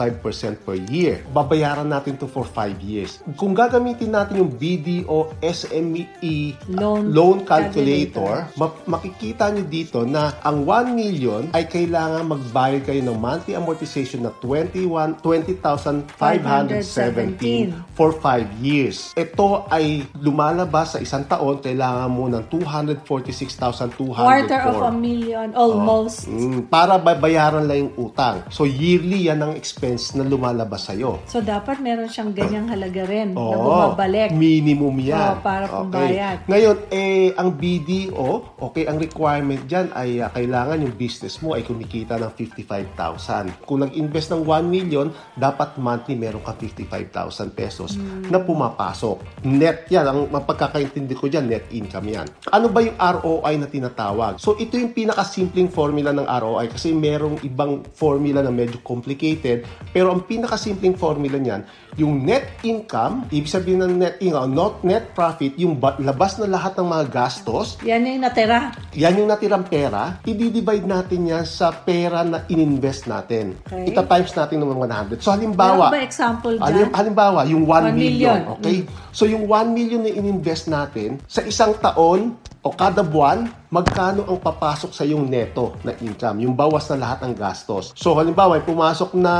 per 0.64 0.80
year. 0.88 1.28
Babayaran 1.36 1.92
natin 1.92 2.16
to 2.16 2.32
for 2.32 2.48
5 2.48 2.80
years. 2.80 3.20
Kung 3.36 3.52
gagamitin 3.52 4.16
natin 4.16 4.40
yung 4.40 4.56
BDO 4.56 5.36
SME 5.44 6.56
Loan 6.72 7.12
loan 7.12 7.44
calculator, 7.44 8.48
ma- 8.56 8.72
makikita 8.88 9.52
nyo 9.52 9.68
dito 9.68 10.08
na 10.08 10.32
ang 10.48 10.64
1 10.64 10.96
million 10.96 11.52
ay 11.52 11.68
kailangan 11.68 12.24
magbayad 12.24 12.88
kayo 12.88 13.04
ng 13.04 13.20
monthly 13.20 13.60
amortization 13.60 14.24
na 14.24 14.32
21 14.40 15.20
20,517 15.20 17.65
for 17.94 18.12
5 18.14 18.62
years. 18.62 19.14
Ito 19.16 19.70
ay 19.72 20.06
lumalabas 20.20 20.98
sa 20.98 21.00
isang 21.00 21.26
taon, 21.26 21.62
kailangan 21.62 22.10
mo 22.12 22.28
ng 22.30 22.46
246,204. 22.52 24.26
Quarter 24.26 24.62
of 24.70 24.82
a 24.84 24.92
million, 24.92 25.54
almost. 25.56 26.28
Mm, 26.28 26.68
para 26.68 27.00
babayaran 27.00 27.66
lang 27.66 27.90
yung 27.90 27.94
utang. 28.12 28.44
So 28.52 28.68
yearly 28.68 29.32
yan 29.32 29.42
ang 29.42 29.54
expense 29.56 30.14
na 30.14 30.28
lumalabas 30.28 30.92
sa'yo. 30.92 31.24
So, 31.26 31.42
dapat 31.42 31.82
meron 31.82 32.12
siyang 32.12 32.36
ganyang 32.36 32.68
halaga 32.70 33.08
rin 33.08 33.34
na 33.34 33.42
Oo, 33.42 33.96
bumabalik. 33.96 34.30
minimum 34.36 34.96
yan. 35.02 35.40
Oo, 35.40 35.42
para 35.42 35.66
pambayad. 35.66 36.38
Ngayon, 36.46 36.78
eh, 36.92 37.32
ang 37.34 37.50
BDO, 37.56 38.60
okay, 38.60 38.86
ang 38.86 39.00
requirement 39.00 39.64
dyan 39.66 39.90
ay 39.96 40.22
ah, 40.22 40.30
kailangan 40.30 40.84
yung 40.84 40.94
business 40.94 41.40
mo 41.42 41.56
ay 41.56 41.64
kumikita 41.64 42.20
ng 42.20 42.32
55,000. 42.36 43.66
Kung 43.66 43.82
nag-invest 43.82 44.36
ng 44.36 44.44
1 44.44 44.68
million, 44.68 45.08
dapat 45.34 45.80
monthly 45.80 46.20
meron 46.20 46.44
ka 46.44 46.54
55,000 46.54 47.55
pesos 47.56 47.96
na 48.28 48.38
pumapasok. 48.38 49.24
Net 49.46 49.88
yan. 49.88 50.04
Ang 50.04 50.20
mapagkakaintindi 50.30 51.16
ko 51.16 51.26
dyan, 51.26 51.48
net 51.48 51.72
income 51.72 52.12
yan. 52.12 52.28
Ano 52.48 52.68
ba 52.68 52.82
yung 52.82 52.94
ROI 52.94 53.56
na 53.56 53.66
tinatawag? 53.66 54.38
So, 54.38 54.54
ito 54.56 54.76
yung 54.76 54.92
pinakasimpleng 54.92 55.70
formula 55.70 56.12
ng 56.12 56.28
ROI 56.28 56.68
kasi 56.68 56.92
merong 56.92 57.40
ibang 57.42 57.88
formula 57.90 58.44
na 58.44 58.52
medyo 58.52 58.84
complicated. 58.84 59.64
Pero 59.90 60.12
ang 60.12 60.22
pinakasimpleng 60.22 60.94
formula 60.94 61.38
niyan, 61.38 61.64
yung 61.96 62.28
net 62.28 62.60
income, 62.62 63.24
ibig 63.30 63.48
sabihin 63.48 63.80
ng 63.80 63.96
net 63.96 64.20
income, 64.20 64.52
not 64.52 64.84
net 64.84 65.16
profit, 65.16 65.56
yung 65.56 65.80
ba- 65.80 65.96
labas 65.98 66.36
na 66.36 66.46
lahat 66.46 66.76
ng 66.76 66.84
mga 66.84 67.06
gastos, 67.08 67.80
Yan 67.82 68.04
yung 68.04 68.20
natira. 68.20 68.76
yan 68.92 69.16
yung 69.16 69.30
natirang 69.30 69.64
pera, 69.64 70.20
i-divide 70.26 70.84
natin 70.84 71.24
yan 71.26 71.46
sa 71.46 71.72
pera 71.72 72.20
na 72.22 72.44
ininvest 72.46 73.08
natin. 73.08 73.56
Okay. 73.64 73.88
Ita 73.88 74.04
times 74.04 74.34
natin 74.34 74.60
ng 74.60 74.76
100. 74.76 75.22
So 75.22 75.32
halimbawa, 75.32 75.88
ba 75.88 76.04
example 76.04 76.60
dyan? 76.60 76.68
halim- 76.68 76.92
halimbawa, 76.92 77.45
yung 77.48 77.64
1 77.64 77.94
1 77.94 77.96
million, 77.96 77.96
million. 77.96 78.40
Mm. 78.44 78.54
okay? 78.58 78.78
So 79.16 79.24
yung 79.30 79.46
1 79.48 79.72
million 79.72 80.02
na 80.04 80.12
ininvest 80.12 80.68
natin, 80.68 81.22
sa 81.30 81.42
isang 81.46 81.78
taon 81.80 82.36
o 82.66 82.74
kada 82.74 83.06
buwan, 83.06 83.46
magkano 83.70 84.26
ang 84.26 84.42
papasok 84.42 84.90
sa 84.90 85.06
yung 85.06 85.30
neto 85.30 85.78
na 85.86 85.94
income, 86.02 86.42
yung 86.42 86.58
bawas 86.58 86.90
na 86.90 86.98
lahat 86.98 87.22
ng 87.22 87.34
gastos. 87.38 87.94
So 87.94 88.18
halimbawa, 88.18 88.58
may 88.58 88.66
pumasok 88.66 89.14
na 89.14 89.36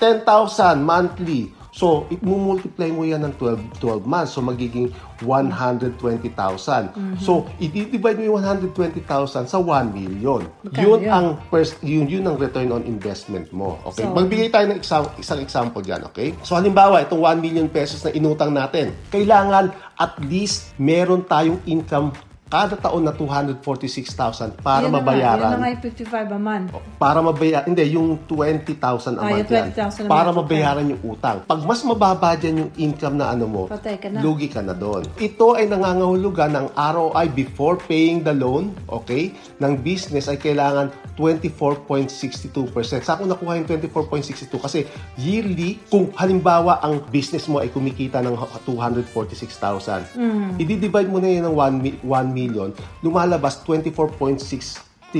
10,000 0.00 0.80
monthly. 0.80 1.52
So, 1.74 2.06
i-multiply 2.06 2.94
mo 2.94 3.02
yan 3.02 3.26
ng 3.26 3.34
12, 3.34 3.82
12 3.82 4.06
months. 4.06 4.38
So, 4.38 4.46
magiging 4.46 4.94
120,000. 5.26 5.90
Mm-hmm. 6.30 7.18
So, 7.18 7.50
i-divide 7.58 8.22
mo 8.22 8.24
yung 8.30 8.38
120,000 8.38 9.50
sa 9.50 9.58
1 9.58 9.90
million. 9.90 10.46
Magkano 10.62 10.86
Yun 10.86 10.98
yun? 11.02 11.10
ang 11.10 11.26
first, 11.50 11.82
yun, 11.82 12.06
yun 12.06 12.22
ang 12.30 12.38
return 12.38 12.70
on 12.70 12.86
investment 12.86 13.50
mo. 13.50 13.82
Okay? 13.90 14.06
So- 14.06 14.14
Magbigay 14.14 14.54
tayo 14.54 14.70
ng 14.70 14.78
isang, 14.78 15.04
isang 15.18 15.42
example 15.42 15.82
dyan, 15.82 16.06
okay? 16.06 16.38
So, 16.46 16.54
halimbawa, 16.54 17.02
itong 17.02 17.18
1 17.18 17.42
million 17.42 17.66
pesos 17.66 18.06
na 18.06 18.14
inutang 18.14 18.54
natin, 18.54 18.94
kailangan 19.10 19.74
at 19.98 20.14
least 20.22 20.78
meron 20.78 21.26
tayong 21.26 21.58
income 21.66 22.14
kada 22.54 22.78
taon 22.78 23.02
na 23.02 23.10
246,000 23.10 24.54
para 24.56 24.86
Yun 24.86 24.94
na 24.94 24.96
mabayaran 24.96 25.50
Yun 25.50 25.58
na 25.58 25.68
yung 25.68 25.82
55 25.82 26.06
a 26.30 26.38
month. 26.38 26.68
para 26.96 27.18
mabayaran, 27.18 27.66
hindi, 27.66 27.82
yung 27.90 28.14
20,000 28.22 28.78
a 29.12 29.20
Ah, 29.20 29.26
month 29.28 29.50
yan. 29.50 29.74
20,000 29.74 30.06
a 30.06 30.08
Para 30.08 30.30
month, 30.30 30.38
mabayaran 30.40 30.86
yung 30.86 31.02
utang. 31.04 31.42
Pag 31.42 31.60
mas 31.60 31.82
mababa 31.82 32.30
dyan 32.34 32.54
yung 32.60 32.72
income 32.78 33.16
na 33.16 33.26
ano 33.28 33.44
mo, 33.44 33.62
Patay 33.66 33.98
ka 33.98 34.06
na. 34.06 34.22
lugi 34.22 34.46
ka 34.46 34.62
na 34.62 34.70
doon. 34.72 35.02
Ito 35.18 35.58
ay 35.58 35.66
nangangahulugan 35.66 36.50
ng 36.52 36.66
ROI 36.72 37.26
before 37.28 37.74
paying 37.82 38.22
the 38.22 38.30
loan, 38.32 38.70
okay, 38.86 39.32
ng 39.58 39.74
business 39.76 40.26
ay 40.26 40.38
kailangan 40.38 40.94
24.62%. 41.16 42.54
Sa 43.00 43.14
ako 43.14 43.26
nakuha 43.26 43.56
yung 43.56 43.66
24.62 43.68 44.58
kasi 44.58 44.78
yearly, 45.16 45.82
kung 45.86 46.14
halimbawa 46.14 46.78
ang 46.78 47.02
business 47.08 47.46
mo 47.46 47.58
ay 47.58 47.68
kumikita 47.68 48.18
ng 48.20 48.34
246,000, 48.62 50.06
Mm. 50.12 50.58
i-divide 50.58 51.08
mo 51.08 51.18
na 51.18 51.28
yun 51.28 51.42
ng 51.44 51.54
1, 51.54 51.74
mi- 51.76 51.98
1 52.44 52.50
million, 52.50 52.70
lumalabas 53.00 53.64
24.62% 53.64 55.16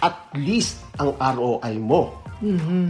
at 0.00 0.16
least 0.34 0.84
ang 0.96 1.16
ROI 1.16 1.74
mo. 1.78 2.12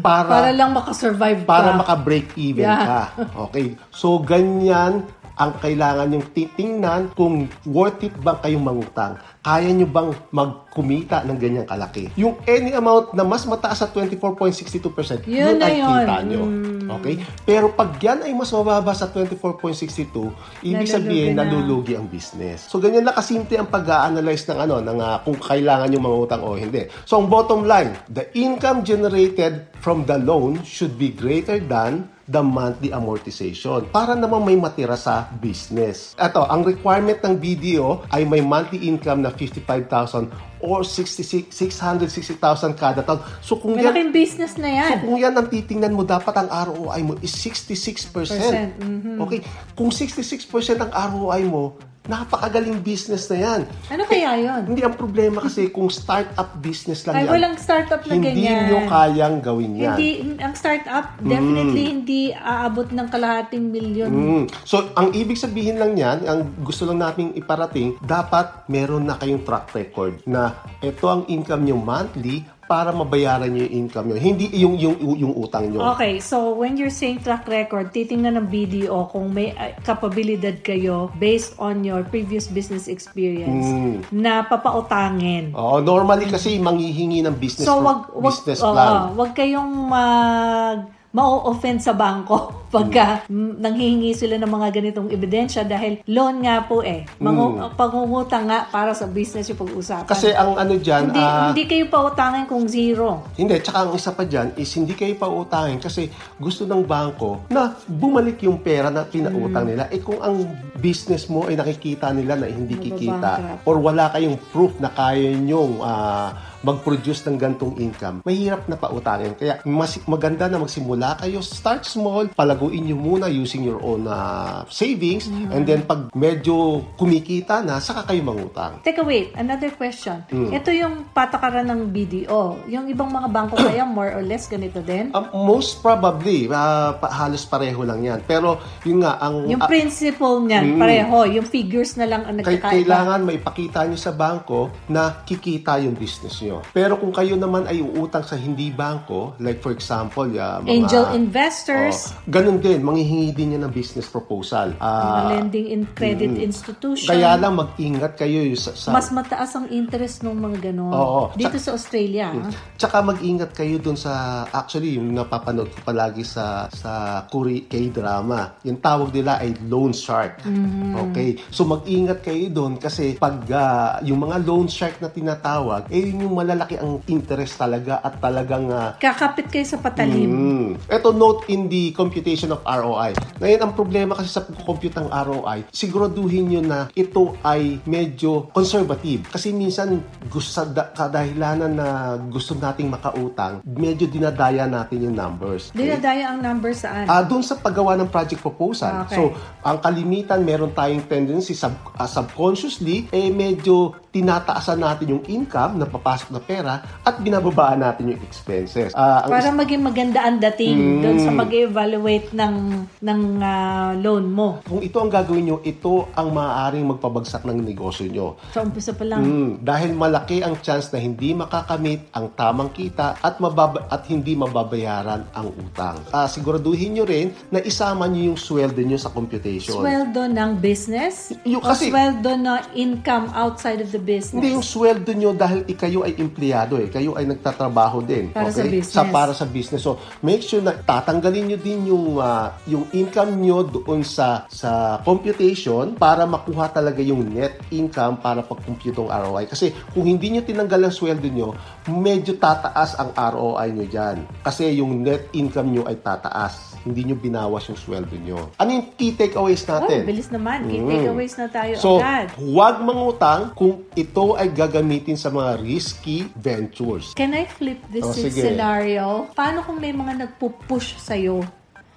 Para, 0.03 0.27
Para 0.27 0.51
lang 0.51 0.75
makasurvive 0.75 1.47
ka. 1.47 1.49
para 1.49 1.71
maka-break 1.79 2.35
even 2.35 2.67
Yeah. 2.67 2.83
ka. 2.83 3.03
Okay. 3.47 3.79
So, 3.95 4.19
ganyan 4.19 5.07
ang 5.37 5.53
kailangan 5.61 6.17
yung 6.17 6.27
titingnan 6.33 7.13
kung 7.13 7.45
worth 7.69 8.01
it 8.01 8.17
bang 8.25 8.41
kayong 8.41 8.65
mangutang. 8.65 9.21
Kaya 9.45 9.69
nyo 9.69 9.87
bang 9.87 10.11
magkumita 10.33 11.23
ng 11.23 11.37
ganyang 11.37 11.69
kalaki? 11.69 12.09
Yung 12.17 12.41
any 12.49 12.73
amount 12.73 13.13
na 13.13 13.23
mas 13.23 13.45
mataas 13.45 13.79
sa 13.79 13.89
24.62%, 13.93 15.29
Yun 15.29 15.37
yun, 15.37 15.55
na 15.61 15.67
ay 15.69 15.79
yun. 15.79 15.93
kita 16.03 16.17
nyo. 16.25 16.43
Mm. 16.43 16.89
Okay? 16.89 17.15
Pero 17.45 17.71
pag 17.71 17.95
yan 18.01 18.25
ay 18.25 18.33
mas 18.33 18.51
mababa 18.51 18.91
sa 18.91 19.07
24.62, 19.07 20.33
ibig 20.65 20.89
Nalulugi 20.89 20.89
sabihin 20.89 21.33
na. 21.37 21.45
nalulugi 21.45 21.93
ang 21.95 22.09
business. 22.09 22.67
So, 22.67 22.81
ganyan 22.81 23.05
lang 23.05 23.15
kasimple 23.15 23.61
ang 23.61 23.69
pag-a-analyze 23.69 24.49
ng 24.49 24.59
ano, 24.59 24.81
ng 24.81 24.99
ah, 24.99 25.21
kung 25.21 25.37
kailangan 25.37 25.93
yung 25.93 26.05
mga 26.05 26.17
utang 26.17 26.43
o 26.43 26.57
hindi. 26.57 26.89
So, 27.05 27.21
ang 27.21 27.29
bottom 27.29 27.69
line, 27.69 27.93
the 28.09 28.27
income 28.35 28.83
generated 28.83 29.69
from 29.79 30.09
the 30.09 30.17
loan 30.17 30.65
should 30.65 30.97
be 30.97 31.13
greater 31.13 31.61
than 31.61 32.09
the 32.27 32.43
monthly 32.43 32.91
amortization 32.91 33.87
para 33.95 34.19
naman 34.19 34.43
may 34.43 34.59
matira 34.59 34.99
sa 34.99 35.31
business. 35.39 36.19
Ito, 36.19 36.43
ang 36.51 36.67
requirement 36.67 37.23
ng 37.23 37.39
BDO 37.39 38.11
ay 38.11 38.27
may 38.27 38.43
monthly 38.43 38.91
income 38.91 39.23
na 39.23 39.31
55,000 39.31 40.35
or 40.59 40.83
66 40.83 41.55
660,000 41.55 42.75
kada 42.75 43.07
taon. 43.07 43.23
So 43.39 43.63
kung 43.63 43.79
yan 43.79 43.95
Malaking 43.95 44.11
business 44.11 44.59
na 44.59 44.69
yan. 44.69 44.91
So 44.91 45.07
kung 45.07 45.17
yan 45.23 45.35
ang 45.39 45.47
titingnan 45.47 45.95
mo, 45.95 46.03
dapat 46.03 46.35
ang 46.35 46.49
ROI 46.51 47.01
mo 47.07 47.15
is 47.23 47.31
66%. 47.31 48.11
Percent, 48.11 48.81
mhm. 48.83 49.23
Okay? 49.23 49.45
Kung 49.79 49.95
66% 49.95 50.83
ang 50.83 50.91
ROI 50.91 51.47
mo, 51.47 51.79
napakagaling 52.07 52.81
business 52.83 53.27
na 53.31 53.37
yan. 53.39 53.61
Ano 53.91 54.03
kaya 54.07 54.31
yun? 54.39 54.63
Hindi 54.75 54.83
ang 54.83 54.95
problema 54.95 55.43
kasi 55.43 55.71
kung 55.71 55.91
start-up 55.91 56.59
business 56.63 57.07
lang 57.07 57.19
Ay, 57.19 57.27
yan, 57.27 57.33
walang 57.35 57.57
startup 57.59 58.03
na 58.07 58.13
hindi 58.15 58.47
ganyan. 58.47 58.67
nyo 58.71 58.79
kayang 58.87 59.37
gawin 59.43 59.73
yan. 59.75 59.99
Hindi, 59.99 60.11
ang 60.41 60.55
startup, 60.55 61.07
definitely 61.21 61.85
hindi 61.87 62.23
aabot 62.33 62.89
ng 62.91 63.07
kalahating 63.11 63.65
milyon. 63.71 64.11
Mm. 64.11 64.45
So, 64.63 64.91
ang 64.95 65.13
ibig 65.13 65.39
sabihin 65.39 65.79
lang 65.79 65.99
yan, 65.99 66.25
ang 66.25 66.41
gusto 66.63 66.87
lang 66.87 67.03
nating 67.03 67.35
iparating, 67.35 67.99
dapat 68.03 68.67
meron 68.71 69.07
na 69.07 69.19
kayong 69.19 69.43
track 69.43 69.75
record 69.75 70.23
na 70.25 70.55
ito 70.81 71.07
ang 71.11 71.27
income 71.27 71.67
nyo 71.67 71.77
monthly 71.77 72.47
para 72.67 72.91
mabayaran 72.91 73.47
nyo 73.47 73.63
yung 73.63 73.75
income 73.81 74.07
nyo. 74.09 74.17
Hindi 74.17 74.51
yung, 74.53 74.75
yung, 74.75 74.95
yung 75.17 75.35
utang 75.35 75.67
nyo. 75.67 75.95
Okay, 75.95 76.19
so 76.19 76.53
when 76.53 76.75
you're 76.75 76.93
saying 76.93 77.19
track 77.21 77.47
record, 77.47 77.91
titingnan 77.91 78.37
ng 78.37 78.47
BDO 78.47 79.09
kung 79.09 79.31
may 79.31 79.51
uh, 79.53 79.71
kapabilidad 79.81 80.61
kayo 80.61 81.09
based 81.17 81.55
on 81.57 81.81
your 81.81 82.03
previous 82.05 82.47
business 82.47 82.87
experience 82.87 83.67
Mm. 83.67 84.03
na 84.13 84.43
papautangin. 84.43 85.51
Oo, 85.53 85.79
normally 85.79 86.27
kasi 86.27 86.59
manghihingi 86.59 87.23
ng 87.23 87.35
business, 87.35 87.65
So 87.65 87.79
wag 87.79 88.11
wag 88.11 88.35
business 88.35 88.59
plan. 88.59 89.15
wag 89.15 89.31
kayong 89.33 89.71
mag 89.87 90.79
ma-offend 91.17 91.81
sa 91.81 91.97
bangko 91.97 92.53
pagka 92.77 93.25
mm, 93.25 93.57
nanghihingi 93.57 94.13
sila 94.13 94.37
ng 94.37 94.51
mga 94.51 94.69
ganitong 94.71 95.09
ebidensya 95.09 95.65
dahil 95.65 96.05
loan 96.07 96.45
nga 96.45 96.61
po 96.61 96.85
eh. 96.85 97.09
Mangu- 97.17 97.57
Pangungutang 97.73 98.45
nga 98.45 98.69
para 98.69 98.93
sa 98.93 99.09
business 99.09 99.49
yung 99.49 99.57
pag-usapan. 99.59 100.05
Kasi 100.05 100.35
ang 100.35 100.53
ano 100.55 100.77
dyan, 100.77 101.09
hindi, 101.09 101.23
ah, 101.23 101.49
hindi 101.49 101.65
kayo 101.65 101.89
pautangin 101.89 102.45
kung 102.45 102.69
zero. 102.69 103.25
Hindi, 103.33 103.57
tsaka 103.59 103.79
ang 103.81 103.93
isa 103.95 104.13
pa 104.13 104.25
dyan 104.25 104.53
is 104.55 104.69
hindi 104.71 104.93
kayo 104.93 105.17
pautangin 105.17 105.79
kasi 105.79 106.11
gusto 106.37 106.67
ng 106.67 106.85
bangko 106.85 107.49
na 107.49 107.73
bumalik 107.87 108.43
yung 108.43 108.61
pera 108.61 108.91
na 108.91 109.07
pinautang 109.07 109.65
Hmm. 109.65 109.71
nila. 109.73 109.83
Eh 109.89 110.03
kung 110.03 110.21
ang 110.21 110.45
business 110.77 111.25
mo 111.27 111.47
ay 111.47 111.57
nakikita 111.57 112.13
nila 112.13 112.37
na 112.37 112.47
hindi 112.47 112.77
kikita 112.77 113.17
Mababankrupt. 113.41 113.65
or 113.65 113.77
wala 113.79 114.05
kayong 114.11 114.37
proof 114.51 114.77
na 114.77 114.91
kaya 114.91 115.33
nyong 115.33 115.81
ah, 115.81 116.29
mag-produce 116.61 117.25
ng 117.25 117.37
gantong 117.37 117.77
income, 117.77 118.23
mahirap 118.23 118.65
na 118.65 118.75
pautangin. 118.75 119.33
Kaya 119.33 119.61
mas 119.63 119.99
maganda 120.05 120.47
na 120.47 120.57
magsimula 120.57 121.19
kayo, 121.19 121.41
start 121.41 121.83
small, 121.83 122.29
palaguin 122.31 122.85
nyo 122.85 122.97
muna 122.97 123.27
using 123.27 123.61
your 123.61 123.81
own 123.81 124.07
ah, 124.07 124.65
savings, 124.69 125.27
Hmm. 125.27 125.51
and 125.51 125.65
then 125.65 125.83
pag 125.83 126.09
medyo 126.13 126.55
kumikita 126.97 127.61
na, 127.61 127.79
saka 127.79 128.07
kayo 128.07 128.23
mangutang. 128.23 128.79
Teka, 128.81 129.03
wait. 129.03 129.35
Another 129.35 129.71
question. 129.71 130.23
Hmm. 130.27 130.49
Ito 130.49 130.71
yung 130.71 131.11
patakaran 131.11 131.67
ng 131.67 131.91
BDO. 131.91 132.43
Yung 132.67 132.87
ibang 132.87 133.11
mga 133.11 133.29
bangko 133.29 133.57
kaya 133.67 133.83
more 133.83 134.13
or 134.13 134.23
less 134.23 134.47
ganito 134.47 134.79
din? 134.81 135.11
Um, 135.11 135.27
most 135.45 135.81
probably, 135.81 136.47
pa- 136.47 136.95
halos 137.03 137.43
pareho 137.43 137.83
lang 137.83 138.01
yan. 138.01 138.21
Pero 138.23 138.57
yun 138.83 139.01
nga, 139.01 139.19
ang 139.19 139.47
Yung 139.47 139.59
ah, 139.59 139.67
principle 139.67 140.41
niyan, 140.43 140.65
Mm. 140.69 140.79
pareho. 140.79 141.17
Yung 141.33 141.47
figures 141.47 141.95
na 141.95 142.07
lang 142.07 142.23
ang 142.23 142.37
nagkakaiba. 142.37 142.71
kailangan 142.71 143.21
maipakita 143.23 143.83
nyo 143.83 143.97
sa 143.97 144.13
bangko 144.13 144.71
na 144.87 145.23
kikita 145.23 145.79
yung 145.79 145.93
business 145.93 146.39
nyo. 146.39 146.46
Pero 146.71 146.97
kung 146.97 147.11
kayo 147.11 147.35
naman 147.35 147.65
ay 147.65 147.79
uutang 147.79 148.23
sa 148.23 148.35
hindi 148.35 148.69
bangko, 148.69 149.35
like 149.39 149.59
for 149.59 149.71
example, 149.71 150.27
ya, 150.27 150.59
mga, 150.59 150.71
Angel 150.71 151.05
investors, 151.13 152.09
Oh, 152.09 152.29
ganun 152.29 152.59
din, 152.59 152.81
manghihingi 152.81 153.31
din 153.31 153.55
yan 153.55 153.63
ng 153.63 153.73
business 153.73 154.07
proposal. 154.07 154.73
mga 154.73 154.83
Ah, 154.83 155.29
lending 155.33 155.67
in 155.69 155.83
credit 155.91 156.33
institution. 156.37 157.07
kaya 157.07 157.35
lang 157.35 157.55
mag-ingat 157.55 158.15
kayo 158.15 158.43
sa, 158.55 158.73
sa 158.73 158.91
mas 158.91 159.09
mataas 159.09 159.51
ang 159.53 159.67
interest 159.69 160.23
ng 160.23 160.33
mga 160.33 160.71
ganon. 160.71 160.93
Oo. 160.93 161.23
Dito 161.33 161.57
sa 161.57 161.73
Australia. 161.73 162.31
ah. 162.31 162.51
Tsaka 162.77 163.01
mag-ingat 163.01 163.51
kayo 163.51 163.77
dun 163.77 163.95
sa 163.95 164.13
actually 164.47 164.97
yung 164.97 165.11
napapanood 165.11 165.69
ko 165.69 165.79
palagi 165.83 166.23
sa 166.23 166.69
sa 166.69 166.93
Kuri 167.27 167.67
K-drama. 167.67 168.61
Yung 168.63 168.79
tawag 168.79 169.11
nila 169.11 169.39
ay 169.39 169.57
loan 169.65 169.91
shark. 169.91 170.43
Mm-hmm. 170.43 170.93
Okay? 171.07 171.31
So 171.49 171.65
mag-ingat 171.65 172.21
kayo 172.21 172.47
dun 172.49 172.77
kasi 172.77 173.17
pag 173.17 173.41
ah, 173.51 173.65
yung 174.01 174.21
mga 174.21 174.43
loan 174.43 174.67
shark 174.67 174.99
na 174.99 175.09
tinatawag, 175.09 175.89
eh 175.89 176.01
yun 176.03 176.23
yung 176.23 176.36
malalaki 176.37 176.77
ang 176.77 177.01
interest 177.09 177.57
talaga 177.57 178.05
at 178.05 178.21
talagang 178.21 178.69
ah, 178.69 178.93
Kakapit 179.01 179.49
kayo 179.49 179.65
sa 179.65 179.81
patalim. 179.81 180.29
Mm. 180.29 180.69
Ito 180.93 181.17
note 181.17 181.49
in 181.49 181.73
the 181.73 181.97
computation 181.97 182.53
of 182.53 182.61
ROI. 182.61 183.17
Ngayon, 183.41 183.61
ang 183.65 183.73
problema 183.73 184.13
kasi 184.13 184.29
sa 184.29 184.45
pag-compute 184.45 185.01
ng 185.01 185.09
ROI, 185.09 185.65
siguraduhin 185.73 186.45
nyo 186.53 186.63
na 186.63 186.79
ito 186.93 187.33
ay 187.41 187.81
medyo 187.89 188.53
conservative. 188.53 189.25
Kasi 189.33 189.57
minsan, 189.57 190.05
gusto, 190.29 190.51
sa 190.53 190.69
da- 190.69 190.93
kadahilanan 190.93 191.73
na 191.73 191.89
gusto 192.29 192.53
nating 192.53 192.93
makautang, 192.93 193.65
medyo 193.65 194.05
dinadaya 194.05 194.69
natin 194.69 195.09
yung 195.09 195.17
numbers. 195.17 195.73
Okay? 195.73 195.89
Dinadaya 195.89 196.35
ang 196.35 196.41
number 196.43 196.73
saan? 196.77 197.07
Ah, 197.09 197.23
doon 197.25 197.41
sa 197.41 197.57
paggawa 197.57 197.97
ng 197.97 198.11
project 198.11 198.43
proposal. 198.43 199.07
Okay. 199.07 199.17
So, 199.17 199.33
ang 199.63 199.79
kalimitan, 199.81 200.43
meron 200.43 200.75
tayong 200.75 201.07
tendency 201.07 201.55
sub, 201.55 201.73
ah, 201.97 202.11
subconsciously, 202.11 203.09
eh 203.15 203.31
medyo 203.31 203.95
tinataasan 204.17 204.81
natin 204.81 205.07
yung 205.13 205.25
income 205.29 205.77
na 205.77 205.85
papasok 205.85 206.33
na 206.33 206.41
pera 206.41 206.75
at 207.05 207.21
binababaan 207.21 207.85
natin 207.85 208.17
yung 208.17 208.21
expenses. 208.23 208.97
Ang 208.97 209.29
Para 209.29 209.53
maging 209.53 209.83
maganda 209.85 210.25
ang 210.25 210.41
dating 210.41 210.77
Mm. 210.77 211.01
doon 211.05 211.19
sa 211.21 211.31
mag-evaluate 211.31 212.33
ng 212.33 212.55
ng 212.99 213.21
ah, 213.39 213.93
loan 213.95 214.33
mo. 214.33 214.65
Kung 214.65 214.81
ito 214.81 214.97
ang 214.97 215.13
gagawin 215.13 215.45
nyo, 215.45 215.57
ito 215.61 216.09
ang 216.13 216.33
maaaring 216.33 216.87
magpabagsak 216.87 217.45
ng 217.45 217.61
negosyo 217.61 218.09
nyo. 218.09 218.41
Sa 218.51 218.65
umpisa 218.65 218.97
pa 218.97 219.05
lang. 219.05 219.21
Mm, 219.21 219.51
dahil 219.61 219.93
malaki 219.93 220.41
ang 220.41 220.57
chance 220.59 220.89
na 220.89 220.99
hindi 220.99 221.37
makakamit 221.37 222.09
ang 222.11 222.33
tamang 222.33 222.73
kita 222.73 223.21
at 223.21 223.37
mababa- 223.37 223.85
at 223.87 224.09
hindi 224.09 224.33
mababayaran 224.33 225.29
ang 225.31 225.53
utang. 225.53 226.01
Ah, 226.09 226.25
siguraduhin 226.27 226.97
nyo 226.97 227.05
rin 227.05 227.35
na 227.51 227.61
isama 227.61 228.07
nyo 228.07 228.33
yung 228.33 228.39
sweldo 228.39 228.81
nyo 228.81 228.97
sa 228.97 229.11
computation. 229.11 229.77
Sweldo 229.77 230.25
ng 230.25 230.51
business? 230.57 231.37
Yung 231.43 231.61
o 231.61 231.67
kasi- 231.67 231.91
sweldo 231.91 232.33
na 232.37 232.55
income 232.73 233.29
outside 233.35 233.83
of 233.83 233.91
the 233.91 234.01
business? 234.07 234.31
Hindi 234.33 234.55
yung 234.55 234.63
sweldo 234.63 235.11
nyo 235.11 235.35
dahil 235.35 235.67
ikayo 235.67 236.01
ay 236.01 236.15
empleyado 236.17 236.79
eh. 236.79 236.87
Kayo 236.87 237.13
ay 237.13 237.27
nagtatrabaho 237.27 237.99
din. 238.01 238.31
Para 238.31 238.49
sa 238.49 238.63
okay? 238.63 238.71
business. 238.73 238.95
Sa, 238.95 239.03
para 239.05 239.33
sa 239.35 239.45
business. 239.45 239.83
So, 239.83 239.99
make 240.23 240.41
sure 240.41 240.63
na 240.63 240.73
tatanggalin 240.73 241.51
nyo 241.51 241.59
din 241.59 241.91
yung, 241.91 242.07
ah, 242.17 242.55
yung 242.65 242.87
income 242.93 243.35
nyo 243.35 243.67
doon 243.67 244.07
sa, 244.07 244.47
sa 244.47 245.03
computation 245.03 245.93
para 245.93 246.23
makuha 246.23 246.71
talaga 246.71 247.03
yung 247.03 247.27
net 247.27 247.59
income 247.69 248.17
para 248.17 248.41
pag-compute 248.41 248.95
ng 248.95 249.09
ROI. 249.09 249.45
Kasi 249.47 249.75
kung 249.91 250.07
hindi 250.07 250.31
nyo 250.31 250.43
tinanggal 250.43 250.87
ang 250.87 250.95
sweldo 250.95 251.27
nyo, 251.27 251.57
medyo 251.89 252.37
tataas 252.37 252.95
ang 252.95 253.11
ROI 253.11 253.73
nyo 253.73 253.87
dyan. 253.87 254.17
Kasi 254.41 254.77
yung 254.77 255.03
net 255.03 255.33
income 255.33 255.73
nyo 255.73 255.83
ay 255.83 255.99
tataas. 255.99 256.79
Hindi 256.85 257.03
nyo 257.03 257.17
binawas 257.17 257.67
yung 257.67 257.75
sweldo 257.77 258.15
nyo. 258.15 258.55
Ano 258.57 258.71
yung 258.71 258.87
key 258.95 259.11
takeaways 259.11 259.67
Oh, 259.67 259.75
natin? 259.75 260.07
bilis 260.07 260.31
naman. 260.31 260.63
Key 260.65 260.79
Mm. 260.79 260.91
takeaways 260.93 261.35
na 261.35 261.47
tayo 261.49 261.73
So, 261.77 261.99
agad. 261.99 262.31
huwag 262.37 262.79
mangutang 262.79 263.51
kung 263.53 263.83
ito 263.97 264.37
ay 264.37 264.53
gagamitin 264.53 265.17
sa 265.17 265.33
mga 265.33 265.57
risky 265.65 266.29
ventures. 266.37 267.17
Can 267.17 267.33
I 267.33 267.49
flip 267.49 267.81
this 267.89 268.05
Oh, 268.05 268.13
scenario? 268.13 269.33
Paano 269.33 269.65
kung 269.65 269.81
may 269.81 269.97
mga 269.97 270.29
nagpo-push 270.29 271.01
sa'yo? 271.01 271.41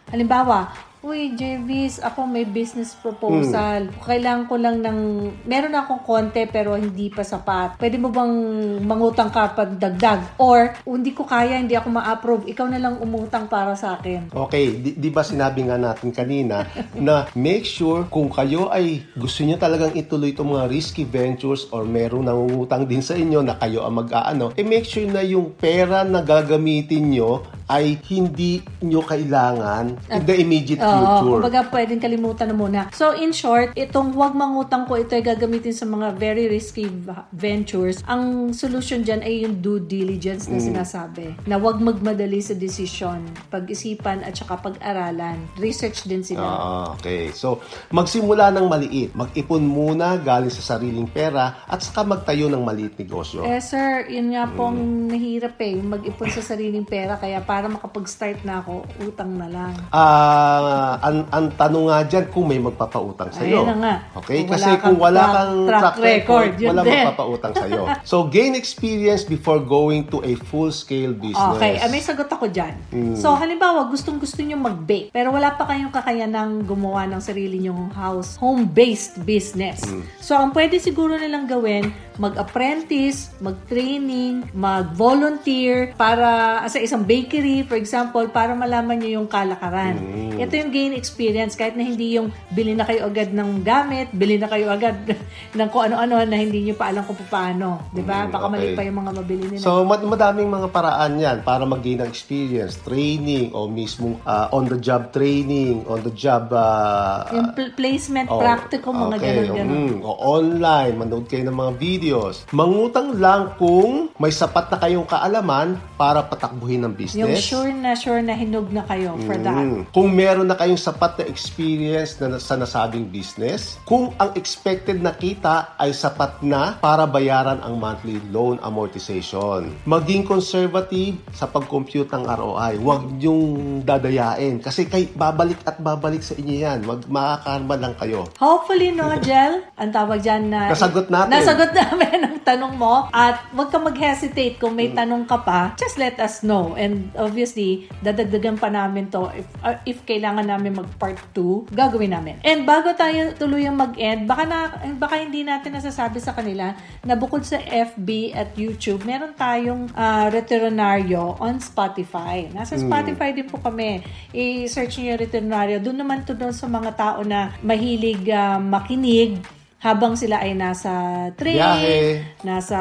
Halimbawa, 0.08 0.72
Uy, 1.00 1.32
Jervis, 1.32 2.04
ako 2.04 2.28
may 2.28 2.44
business 2.44 2.92
proposal. 2.92 3.88
Hmm. 3.88 4.04
Kailangan 4.04 4.46
ko 4.52 4.56
lang 4.60 4.84
ng... 4.84 5.00
Meron 5.48 5.72
akong 5.72 6.04
konti 6.04 6.44
pero 6.44 6.76
hindi 6.76 7.08
pa 7.08 7.24
sapat. 7.24 7.80
Pwede 7.80 7.96
mo 7.96 8.12
bang 8.12 8.36
mangutang 8.84 9.32
ka 9.32 9.56
pagdagdag? 9.56 10.36
Or, 10.44 10.76
hindi 10.84 11.16
ko 11.16 11.24
kaya, 11.24 11.56
hindi 11.56 11.80
ako 11.80 11.88
ma-approve. 11.96 12.52
Ikaw 12.52 12.68
na 12.68 12.84
lang 12.84 13.00
umutang 13.00 13.48
para 13.48 13.80
sa 13.80 13.96
akin. 13.96 14.36
Okay, 14.36 14.76
di, 14.76 15.00
di 15.00 15.08
ba 15.08 15.24
sinabi 15.24 15.72
nga 15.72 15.80
natin 15.80 16.12
kanina 16.12 16.68
na 17.00 17.32
make 17.32 17.64
sure 17.64 18.04
kung 18.12 18.28
kayo 18.28 18.68
ay 18.68 19.00
gusto 19.16 19.48
niyo 19.48 19.56
talagang 19.56 19.96
ituloy 19.96 20.36
itong 20.36 20.52
mga 20.52 20.68
risky 20.68 21.08
ventures 21.08 21.72
or 21.72 21.88
merong 21.88 22.28
nangungutang 22.28 22.84
din 22.84 23.00
sa 23.00 23.16
inyo 23.16 23.40
na 23.40 23.56
kayo 23.56 23.88
ang 23.88 24.04
mag-aano, 24.04 24.52
eh 24.60 24.68
make 24.68 24.84
sure 24.84 25.08
na 25.08 25.24
yung 25.24 25.56
pera 25.56 26.04
na 26.04 26.20
gagamitin 26.20 27.08
nyo 27.08 27.59
ay 27.70 28.02
hindi 28.10 28.60
nyo 28.82 29.00
kailangan 29.00 29.94
in 30.10 30.24
the 30.26 30.36
immediate 30.36 30.82
Oo, 30.82 30.90
future. 30.90 31.22
kumbaga 31.38 31.60
pwedeng 31.70 32.02
kalimutan 32.02 32.50
na 32.50 32.56
muna. 32.56 32.82
So, 32.92 33.14
in 33.14 33.30
short, 33.30 33.78
itong 33.78 34.12
huwag 34.12 34.34
mangutang 34.34 34.84
ko, 34.84 34.98
ito 34.98 35.14
ay 35.14 35.22
gagamitin 35.22 35.72
sa 35.72 35.86
mga 35.86 36.18
very 36.18 36.50
risky 36.50 36.90
ventures. 37.32 38.02
Ang 38.06 38.52
solution 38.52 39.02
dyan 39.02 39.22
ay 39.22 39.46
yung 39.46 39.60
due 39.60 39.80
diligence 39.80 40.46
Mm. 40.46 40.52
na 40.52 40.60
sinasabi. 40.60 41.26
Na 41.46 41.56
huwag 41.56 41.78
magmadali 41.78 42.40
sa 42.40 42.54
decision, 42.54 43.22
pag-isipan 43.50 44.24
at 44.24 44.34
saka 44.34 44.58
pag-aralan. 44.60 45.38
Research 45.56 46.06
din 46.06 46.24
sila. 46.24 46.42
Ah, 46.42 46.86
okay. 46.92 47.30
So, 47.32 47.62
magsimula 47.90 48.50
ng 48.52 48.66
maliit. 48.66 49.14
Mag-ipon 49.14 49.62
muna 49.62 50.18
galing 50.18 50.50
sa 50.50 50.74
sariling 50.74 51.06
pera 51.06 51.62
at 51.64 51.80
saka 51.80 52.02
magtayo 52.02 52.48
ng 52.48 52.64
maliit 52.64 52.96
negosyo. 52.96 53.44
Eh 53.44 53.60
sir, 53.60 54.08
yun 54.08 54.34
nga 54.34 54.48
pong 54.48 54.80
Mm. 54.80 55.08
nahirap 55.10 55.56
eh, 55.60 55.76
mag-ipon 55.76 56.30
sa 56.30 56.42
sariling 56.42 56.88
pera. 56.88 57.14
Kaya 57.14 57.40
para 57.40 57.59
makapag-start 57.68 58.48
na 58.48 58.64
ako, 58.64 58.88
utang 59.04 59.36
na 59.36 59.52
lang. 59.52 59.74
Ah, 59.92 60.96
ang, 61.04 61.28
ang 61.34 61.46
tanong 61.58 61.92
nga 61.92 62.00
dyan 62.08 62.26
kung 62.32 62.48
may 62.48 62.62
magpapautang 62.62 63.34
sa 63.36 63.44
iyo. 63.44 63.66
Ayun 63.66 63.76
na 63.76 63.78
nga. 63.84 63.96
Okay? 64.24 64.48
Kung 64.48 64.56
Kasi 64.56 64.70
wala 64.72 64.80
kung 64.80 64.98
wala 65.02 65.24
kang 65.28 65.56
track 65.68 65.82
track, 65.82 65.98
record, 66.00 66.52
record, 66.56 66.70
wala 66.70 66.82
din. 66.86 66.94
magpapautang 66.94 67.54
sa 67.58 67.66
iyo. 67.68 67.84
So, 68.10 68.26
gain 68.30 68.54
experience 68.56 69.26
before 69.28 69.60
going 69.60 70.08
to 70.14 70.24
a 70.24 70.34
full-scale 70.48 71.14
business. 71.18 71.58
Okay, 71.60 71.82
ah, 71.82 71.90
may 71.92 72.00
sagot 72.00 72.30
ako 72.30 72.48
dyan. 72.48 72.78
Mm. 72.94 73.18
So, 73.18 73.34
halimbawa, 73.36 73.90
gustong-gusto 73.92 74.40
nyo 74.46 74.58
mag-bake, 74.62 75.12
pero 75.12 75.34
wala 75.34 75.54
pa 75.58 75.68
kayong 75.68 75.92
kakayanang 75.92 76.64
gumawa 76.64 77.10
ng 77.10 77.22
sarili 77.22 77.60
nyong 77.66 77.92
house, 77.92 78.38
home-based 78.38 79.26
business. 79.26 79.84
Mm. 79.84 80.04
So, 80.22 80.38
ang 80.38 80.54
pwede 80.54 80.78
siguro 80.78 81.18
nilang 81.18 81.50
gawin, 81.50 81.92
mag-apprentice, 82.20 83.32
mag-training, 83.40 84.44
mag-volunteer 84.52 85.96
para 85.96 86.60
sa 86.68 86.78
isang 86.78 87.08
bakery, 87.08 87.64
for 87.64 87.80
example, 87.80 88.28
para 88.28 88.52
malaman 88.52 89.00
nyo 89.00 89.24
yung 89.24 89.28
kalakaran. 89.28 89.96
Mm. 89.96 90.36
Ito 90.36 90.54
yung 90.54 90.72
gain 90.72 90.94
experience, 90.94 91.56
kahit 91.56 91.74
na 91.74 91.88
hindi 91.88 92.20
yung 92.20 92.30
bili 92.52 92.76
na 92.76 92.84
kayo 92.84 93.08
agad 93.08 93.32
ng 93.32 93.64
gamit, 93.64 94.12
bili 94.12 94.36
na 94.36 94.52
kayo 94.52 94.68
agad 94.68 95.00
ng 95.58 95.70
kung 95.72 95.88
ano-ano 95.88 96.20
na 96.22 96.36
hindi 96.36 96.68
nyo 96.68 96.76
pa 96.76 96.92
alam 96.92 97.08
kung 97.08 97.16
paano. 97.32 97.88
Di 97.90 98.04
ba? 98.04 98.28
Mm, 98.28 98.32
Baka 98.36 98.46
mali 98.46 98.68
okay. 98.68 98.76
pa 98.76 98.82
yung 98.84 98.98
mga 99.00 99.12
mabili 99.16 99.46
nila. 99.48 99.64
So, 99.64 99.88
mad- 99.88 100.04
madaming 100.04 100.52
mga 100.52 100.68
paraan 100.70 101.14
yan 101.16 101.38
para 101.42 101.64
mag-gain 101.64 102.04
ng 102.04 102.10
experience, 102.12 102.76
training, 102.84 103.56
o 103.56 103.72
mismo 103.72 104.20
ah, 104.28 104.52
on-the-job 104.52 105.16
training, 105.16 105.88
on-the-job 105.88 106.52
ah, 106.52 107.32
Yung 107.32 107.56
pl- 107.56 107.72
placement, 107.74 108.28
Oh, 108.28 108.38
practical, 108.38 108.92
mga 108.92 109.16
okay. 109.16 109.26
ganun-ganun. 109.26 109.80
Mm, 109.96 109.98
o 110.04 110.10
online, 110.20 110.94
manood 110.94 111.26
kayo 111.26 111.48
ng 111.48 111.56
mga 111.56 111.72
video, 111.78 112.09
serious. 112.10 112.42
Mangutang 112.50 113.22
lang 113.22 113.54
kung 113.62 114.10
may 114.18 114.34
sapat 114.34 114.74
na 114.74 114.78
kayong 114.82 115.06
kaalaman 115.06 115.78
para 115.94 116.26
patakbuhin 116.26 116.82
ng 116.90 116.94
business. 116.98 117.22
Yung 117.22 117.38
sure 117.38 117.72
na 117.72 117.94
sure 117.94 118.26
na 118.26 118.34
hinog 118.34 118.74
na 118.74 118.82
kayo 118.90 119.14
for 119.30 119.38
that. 119.38 119.62
Mm. 119.62 119.86
Kung 119.94 120.10
meron 120.10 120.50
na 120.50 120.58
kayong 120.58 120.82
sapat 120.82 121.22
na 121.22 121.26
experience 121.30 122.18
na 122.18 122.42
sa 122.42 122.58
nasabing 122.58 123.06
business, 123.06 123.78
kung 123.86 124.10
ang 124.18 124.34
expected 124.34 124.98
na 125.00 125.14
kita 125.14 125.78
ay 125.78 125.94
sapat 125.94 126.42
na 126.42 126.82
para 126.82 127.06
bayaran 127.06 127.62
ang 127.62 127.78
monthly 127.78 128.18
loan 128.34 128.58
amortization. 128.66 129.70
Maging 129.86 130.26
conservative 130.26 131.22
sa 131.36 131.46
pag-compute 131.46 132.10
ng 132.10 132.24
ROI. 132.26 132.82
Huwag 132.82 133.22
yung 133.22 133.82
dadayain 133.86 134.58
kasi 134.64 134.90
kay 134.90 135.14
babalik 135.14 135.62
at 135.68 135.78
babalik 135.78 136.26
sa 136.26 136.34
inyo 136.34 136.56
yan. 136.66 136.80
Mag 136.88 137.06
makakarma 137.06 137.76
lang 137.78 137.94
kayo. 138.02 138.26
Hopefully, 138.42 138.90
no, 138.96 139.14
Jel, 139.28 139.62
ang 139.78 139.92
tawag 139.94 140.24
dyan 140.24 140.50
na... 140.50 140.72
Nasagot 140.74 141.12
natin. 141.12 141.32
Nasagot 141.38 141.72
namin 142.00 142.22
ang 142.26 142.38
tanong 142.50 142.74
mo. 142.80 143.12
At 143.12 143.52
huwag 143.52 143.70
ka 143.70 143.78
mag-hesitate 143.78 144.58
kung 144.58 144.74
may 144.74 144.96
tanong 144.96 145.28
ka 145.28 145.44
pa. 145.44 145.76
Just 145.76 146.00
let 146.00 146.16
us 146.24 146.42
know. 146.42 146.74
And 146.80 147.12
obviously, 147.20 147.92
dadagdagan 148.02 148.58
pa 148.58 148.72
namin 148.72 149.12
to. 149.12 149.28
If, 149.36 149.48
uh, 149.62 149.78
if 149.84 149.98
kailangan 150.08 150.48
namin 150.48 150.80
mag-part 150.80 151.20
2, 151.36 151.76
gagawin 151.76 152.16
namin. 152.16 152.40
And 152.48 152.64
bago 152.64 152.96
tayo 152.96 153.36
tuluyang 153.36 153.76
mag-end, 153.76 154.26
baka, 154.26 154.44
na, 154.48 154.60
baka 154.96 155.20
hindi 155.20 155.44
natin 155.44 155.76
nasasabi 155.76 156.24
sa 156.24 156.32
kanila 156.32 156.74
na 157.04 157.14
bukod 157.20 157.44
sa 157.44 157.60
FB 157.60 158.34
at 158.34 158.56
YouTube, 158.56 159.04
meron 159.04 159.36
tayong 159.36 159.92
uh, 159.94 160.32
Returnaryo 160.32 161.38
on 161.38 161.60
Spotify. 161.60 162.48
Nasa 162.56 162.80
Spotify 162.80 163.36
din 163.36 163.46
po 163.46 163.60
kami. 163.60 164.02
I-search 164.32 165.04
nyo 165.04 165.16
yung 165.16 165.22
Returnaryo. 165.22 165.78
Doon 165.84 166.00
naman 166.00 166.24
to 166.24 166.34
doon 166.34 166.56
sa 166.56 166.66
mga 166.72 166.96
tao 166.96 167.20
na 167.28 167.52
mahilig 167.60 168.24
uh, 168.32 168.58
makinig 168.62 169.59
habang 169.80 170.20
sila 170.20 170.44
ay 170.44 170.60
nasa 170.60 170.92
train, 171.40 171.56
Biyahe. 171.56 172.00
nasa 172.44 172.80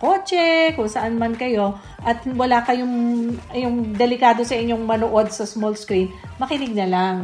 kotse, 0.00 0.72
kung 0.72 0.88
saan 0.88 1.20
man 1.20 1.36
kayo, 1.36 1.76
at 2.00 2.24
wala 2.24 2.64
kayong 2.64 3.36
yung 3.52 3.92
delikado 3.92 4.40
sa 4.48 4.56
inyong 4.56 4.80
manood 4.88 5.28
sa 5.28 5.44
small 5.44 5.76
screen, 5.76 6.08
makinig 6.40 6.72
na 6.72 6.88
lang. 6.88 7.16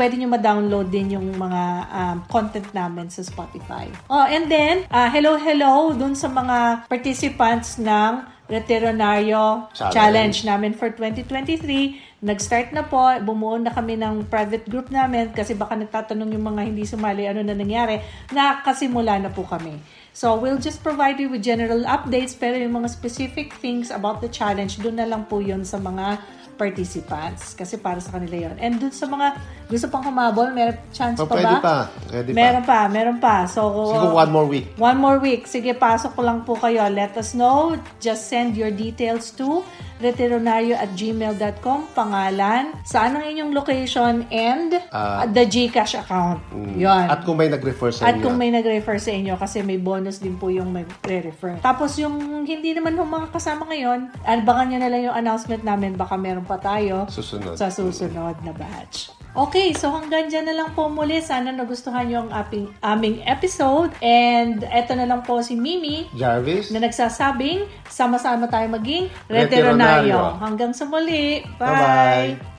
Pwede 0.00 0.16
nyo 0.16 0.32
ma-download 0.32 0.88
din 0.88 1.20
yung 1.20 1.36
mga 1.36 1.62
um, 1.92 2.18
content 2.32 2.68
namin 2.72 3.12
sa 3.12 3.20
Spotify. 3.20 3.84
Oh, 4.08 4.24
and 4.24 4.48
then, 4.48 4.88
uh, 4.88 5.12
hello, 5.12 5.36
hello 5.36 5.92
dun 5.92 6.16
sa 6.16 6.32
mga 6.32 6.88
participants 6.88 7.76
ng 7.76 8.33
Veterinario 8.44 9.72
Challenge. 9.72 9.94
Challenge 9.96 10.36
namin 10.44 10.72
for 10.76 10.92
2023. 10.92 12.24
Nag-start 12.24 12.72
na 12.72 12.84
po, 12.84 13.00
bumuo 13.20 13.56
na 13.60 13.72
kami 13.72 13.96
ng 14.00 14.28
private 14.28 14.64
group 14.68 14.88
namin 14.88 15.32
kasi 15.32 15.52
baka 15.52 15.76
nagtatanong 15.76 16.32
yung 16.32 16.44
mga 16.56 16.62
hindi 16.64 16.84
sumali 16.84 17.28
ano 17.28 17.44
na 17.44 17.52
nangyari. 17.56 18.00
Nakasimula 18.32 19.20
na 19.20 19.28
po 19.32 19.44
kami. 19.44 19.76
So, 20.14 20.36
we'll 20.38 20.60
just 20.60 20.80
provide 20.80 21.20
you 21.20 21.28
with 21.28 21.44
general 21.44 21.84
updates 21.84 22.32
pero 22.32 22.56
yung 22.56 22.80
mga 22.84 22.88
specific 22.92 23.56
things 23.60 23.92
about 23.92 24.24
the 24.24 24.30
challenge, 24.30 24.80
doon 24.80 25.00
na 25.00 25.08
lang 25.08 25.28
po 25.28 25.40
yun 25.40 25.64
sa 25.64 25.76
mga 25.80 26.20
participants 26.54 27.52
kasi 27.52 27.76
para 27.76 27.98
sa 27.98 28.14
kanila 28.14 28.48
yon. 28.48 28.56
And 28.62 28.78
doon 28.78 28.94
sa 28.94 29.10
mga 29.10 29.36
gusto 29.64 29.86
pang 29.88 30.02
humabol, 30.02 30.50
meron 30.50 30.76
chance 30.90 31.16
Oh, 31.16 31.24
pa 31.24 31.34
pwede 31.34 31.54
ba? 31.54 31.60
pa. 31.60 31.76
Pwede 32.06 32.28
pa. 32.28 32.36
meron 32.36 32.62
pa, 32.62 32.80
meron 32.86 33.18
pa. 33.18 33.36
So, 33.44 33.62
Siguro 33.90 34.12
one 34.14 34.30
more 34.30 34.44
week. 34.44 34.66
One 34.76 34.96
more 34.96 35.18
week. 35.18 35.44
Sige, 35.44 35.72
pasok 35.72 36.12
ko 36.12 36.20
lang 36.20 36.42
po 36.42 36.54
kayo. 36.54 36.84
Let 36.86 37.14
us 37.14 37.32
know. 37.32 37.72
Just 37.98 38.26
send 38.26 38.54
your 38.54 38.68
details 38.70 39.32
to 39.34 39.64
retironario 39.96 40.74
at 40.74 40.92
gmail.com. 40.92 41.88
Pangalan, 41.92 42.76
saan 42.82 43.14
ang 43.14 43.24
inyong 43.24 43.52
location, 43.52 44.26
and 44.28 44.76
Ah. 44.90 45.24
the 45.24 45.46
Gcash 45.46 45.96
account. 45.96 46.44
Yon. 46.74 47.08
At 47.08 47.24
kung 47.24 47.34
may 47.34 47.48
nag-refer 47.48 47.88
sa 47.90 48.04
At 48.04 48.14
inyo. 48.14 48.22
kung 48.22 48.36
may 48.36 48.50
nag-refer 48.50 48.98
sa 48.98 49.10
inyo 49.10 49.34
kasi 49.34 49.62
may 49.62 49.78
bonus 49.78 50.18
din 50.18 50.36
po 50.36 50.50
yung 50.50 50.68
may 50.68 50.84
re-refer. 51.00 51.56
Tapos 51.58 51.96
yung 51.96 52.14
hindi 52.42 52.70
naman 52.70 52.94
yung 52.94 53.08
mga 53.08 53.32
kasama 53.32 53.64
ngayon, 53.64 54.12
abangan 54.20 54.66
nyo 54.66 54.78
na 54.78 54.88
lang 54.88 55.02
yung 55.04 55.16
announcement 55.16 55.62
namin. 55.62 55.94
Baka 55.94 56.14
meron 56.14 56.44
pa 56.44 56.58
tayo 56.58 57.08
Susunod. 57.08 57.56
sa 57.56 57.70
susunod 57.70 58.36
na 58.42 58.52
batch. 58.52 59.08
Okay, 59.34 59.74
so 59.74 59.90
hanggang 59.90 60.30
dyan 60.30 60.46
na 60.46 60.54
lang 60.54 60.78
po 60.78 60.86
muli. 60.86 61.18
Sana 61.18 61.50
nagustuhan 61.50 62.06
nyo 62.06 62.22
ang 62.22 62.30
aping, 62.30 62.70
aming 62.86 63.18
episode. 63.26 63.90
And 63.98 64.62
eto 64.62 64.94
na 64.94 65.10
lang 65.10 65.26
po 65.26 65.42
si 65.42 65.58
Mimi 65.58 66.06
Jarvis? 66.14 66.70
na 66.70 66.78
nagsasabing 66.78 67.66
sama-sama 67.90 68.46
tayo 68.46 68.70
maging. 68.70 69.10
Veteranaryo. 69.26 70.38
Hanggang 70.38 70.70
sa 70.70 70.86
muli. 70.86 71.42
Bye-bye. 71.58 72.38
Bye! 72.38 72.54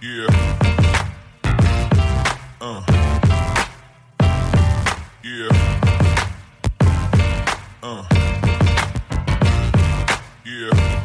Yeah. 0.00 0.32
Uh. 2.64 2.80
Yeah. 5.20 5.52
Uh. 7.84 8.02
Yeah. 10.46 10.72
Uh. 10.80 10.97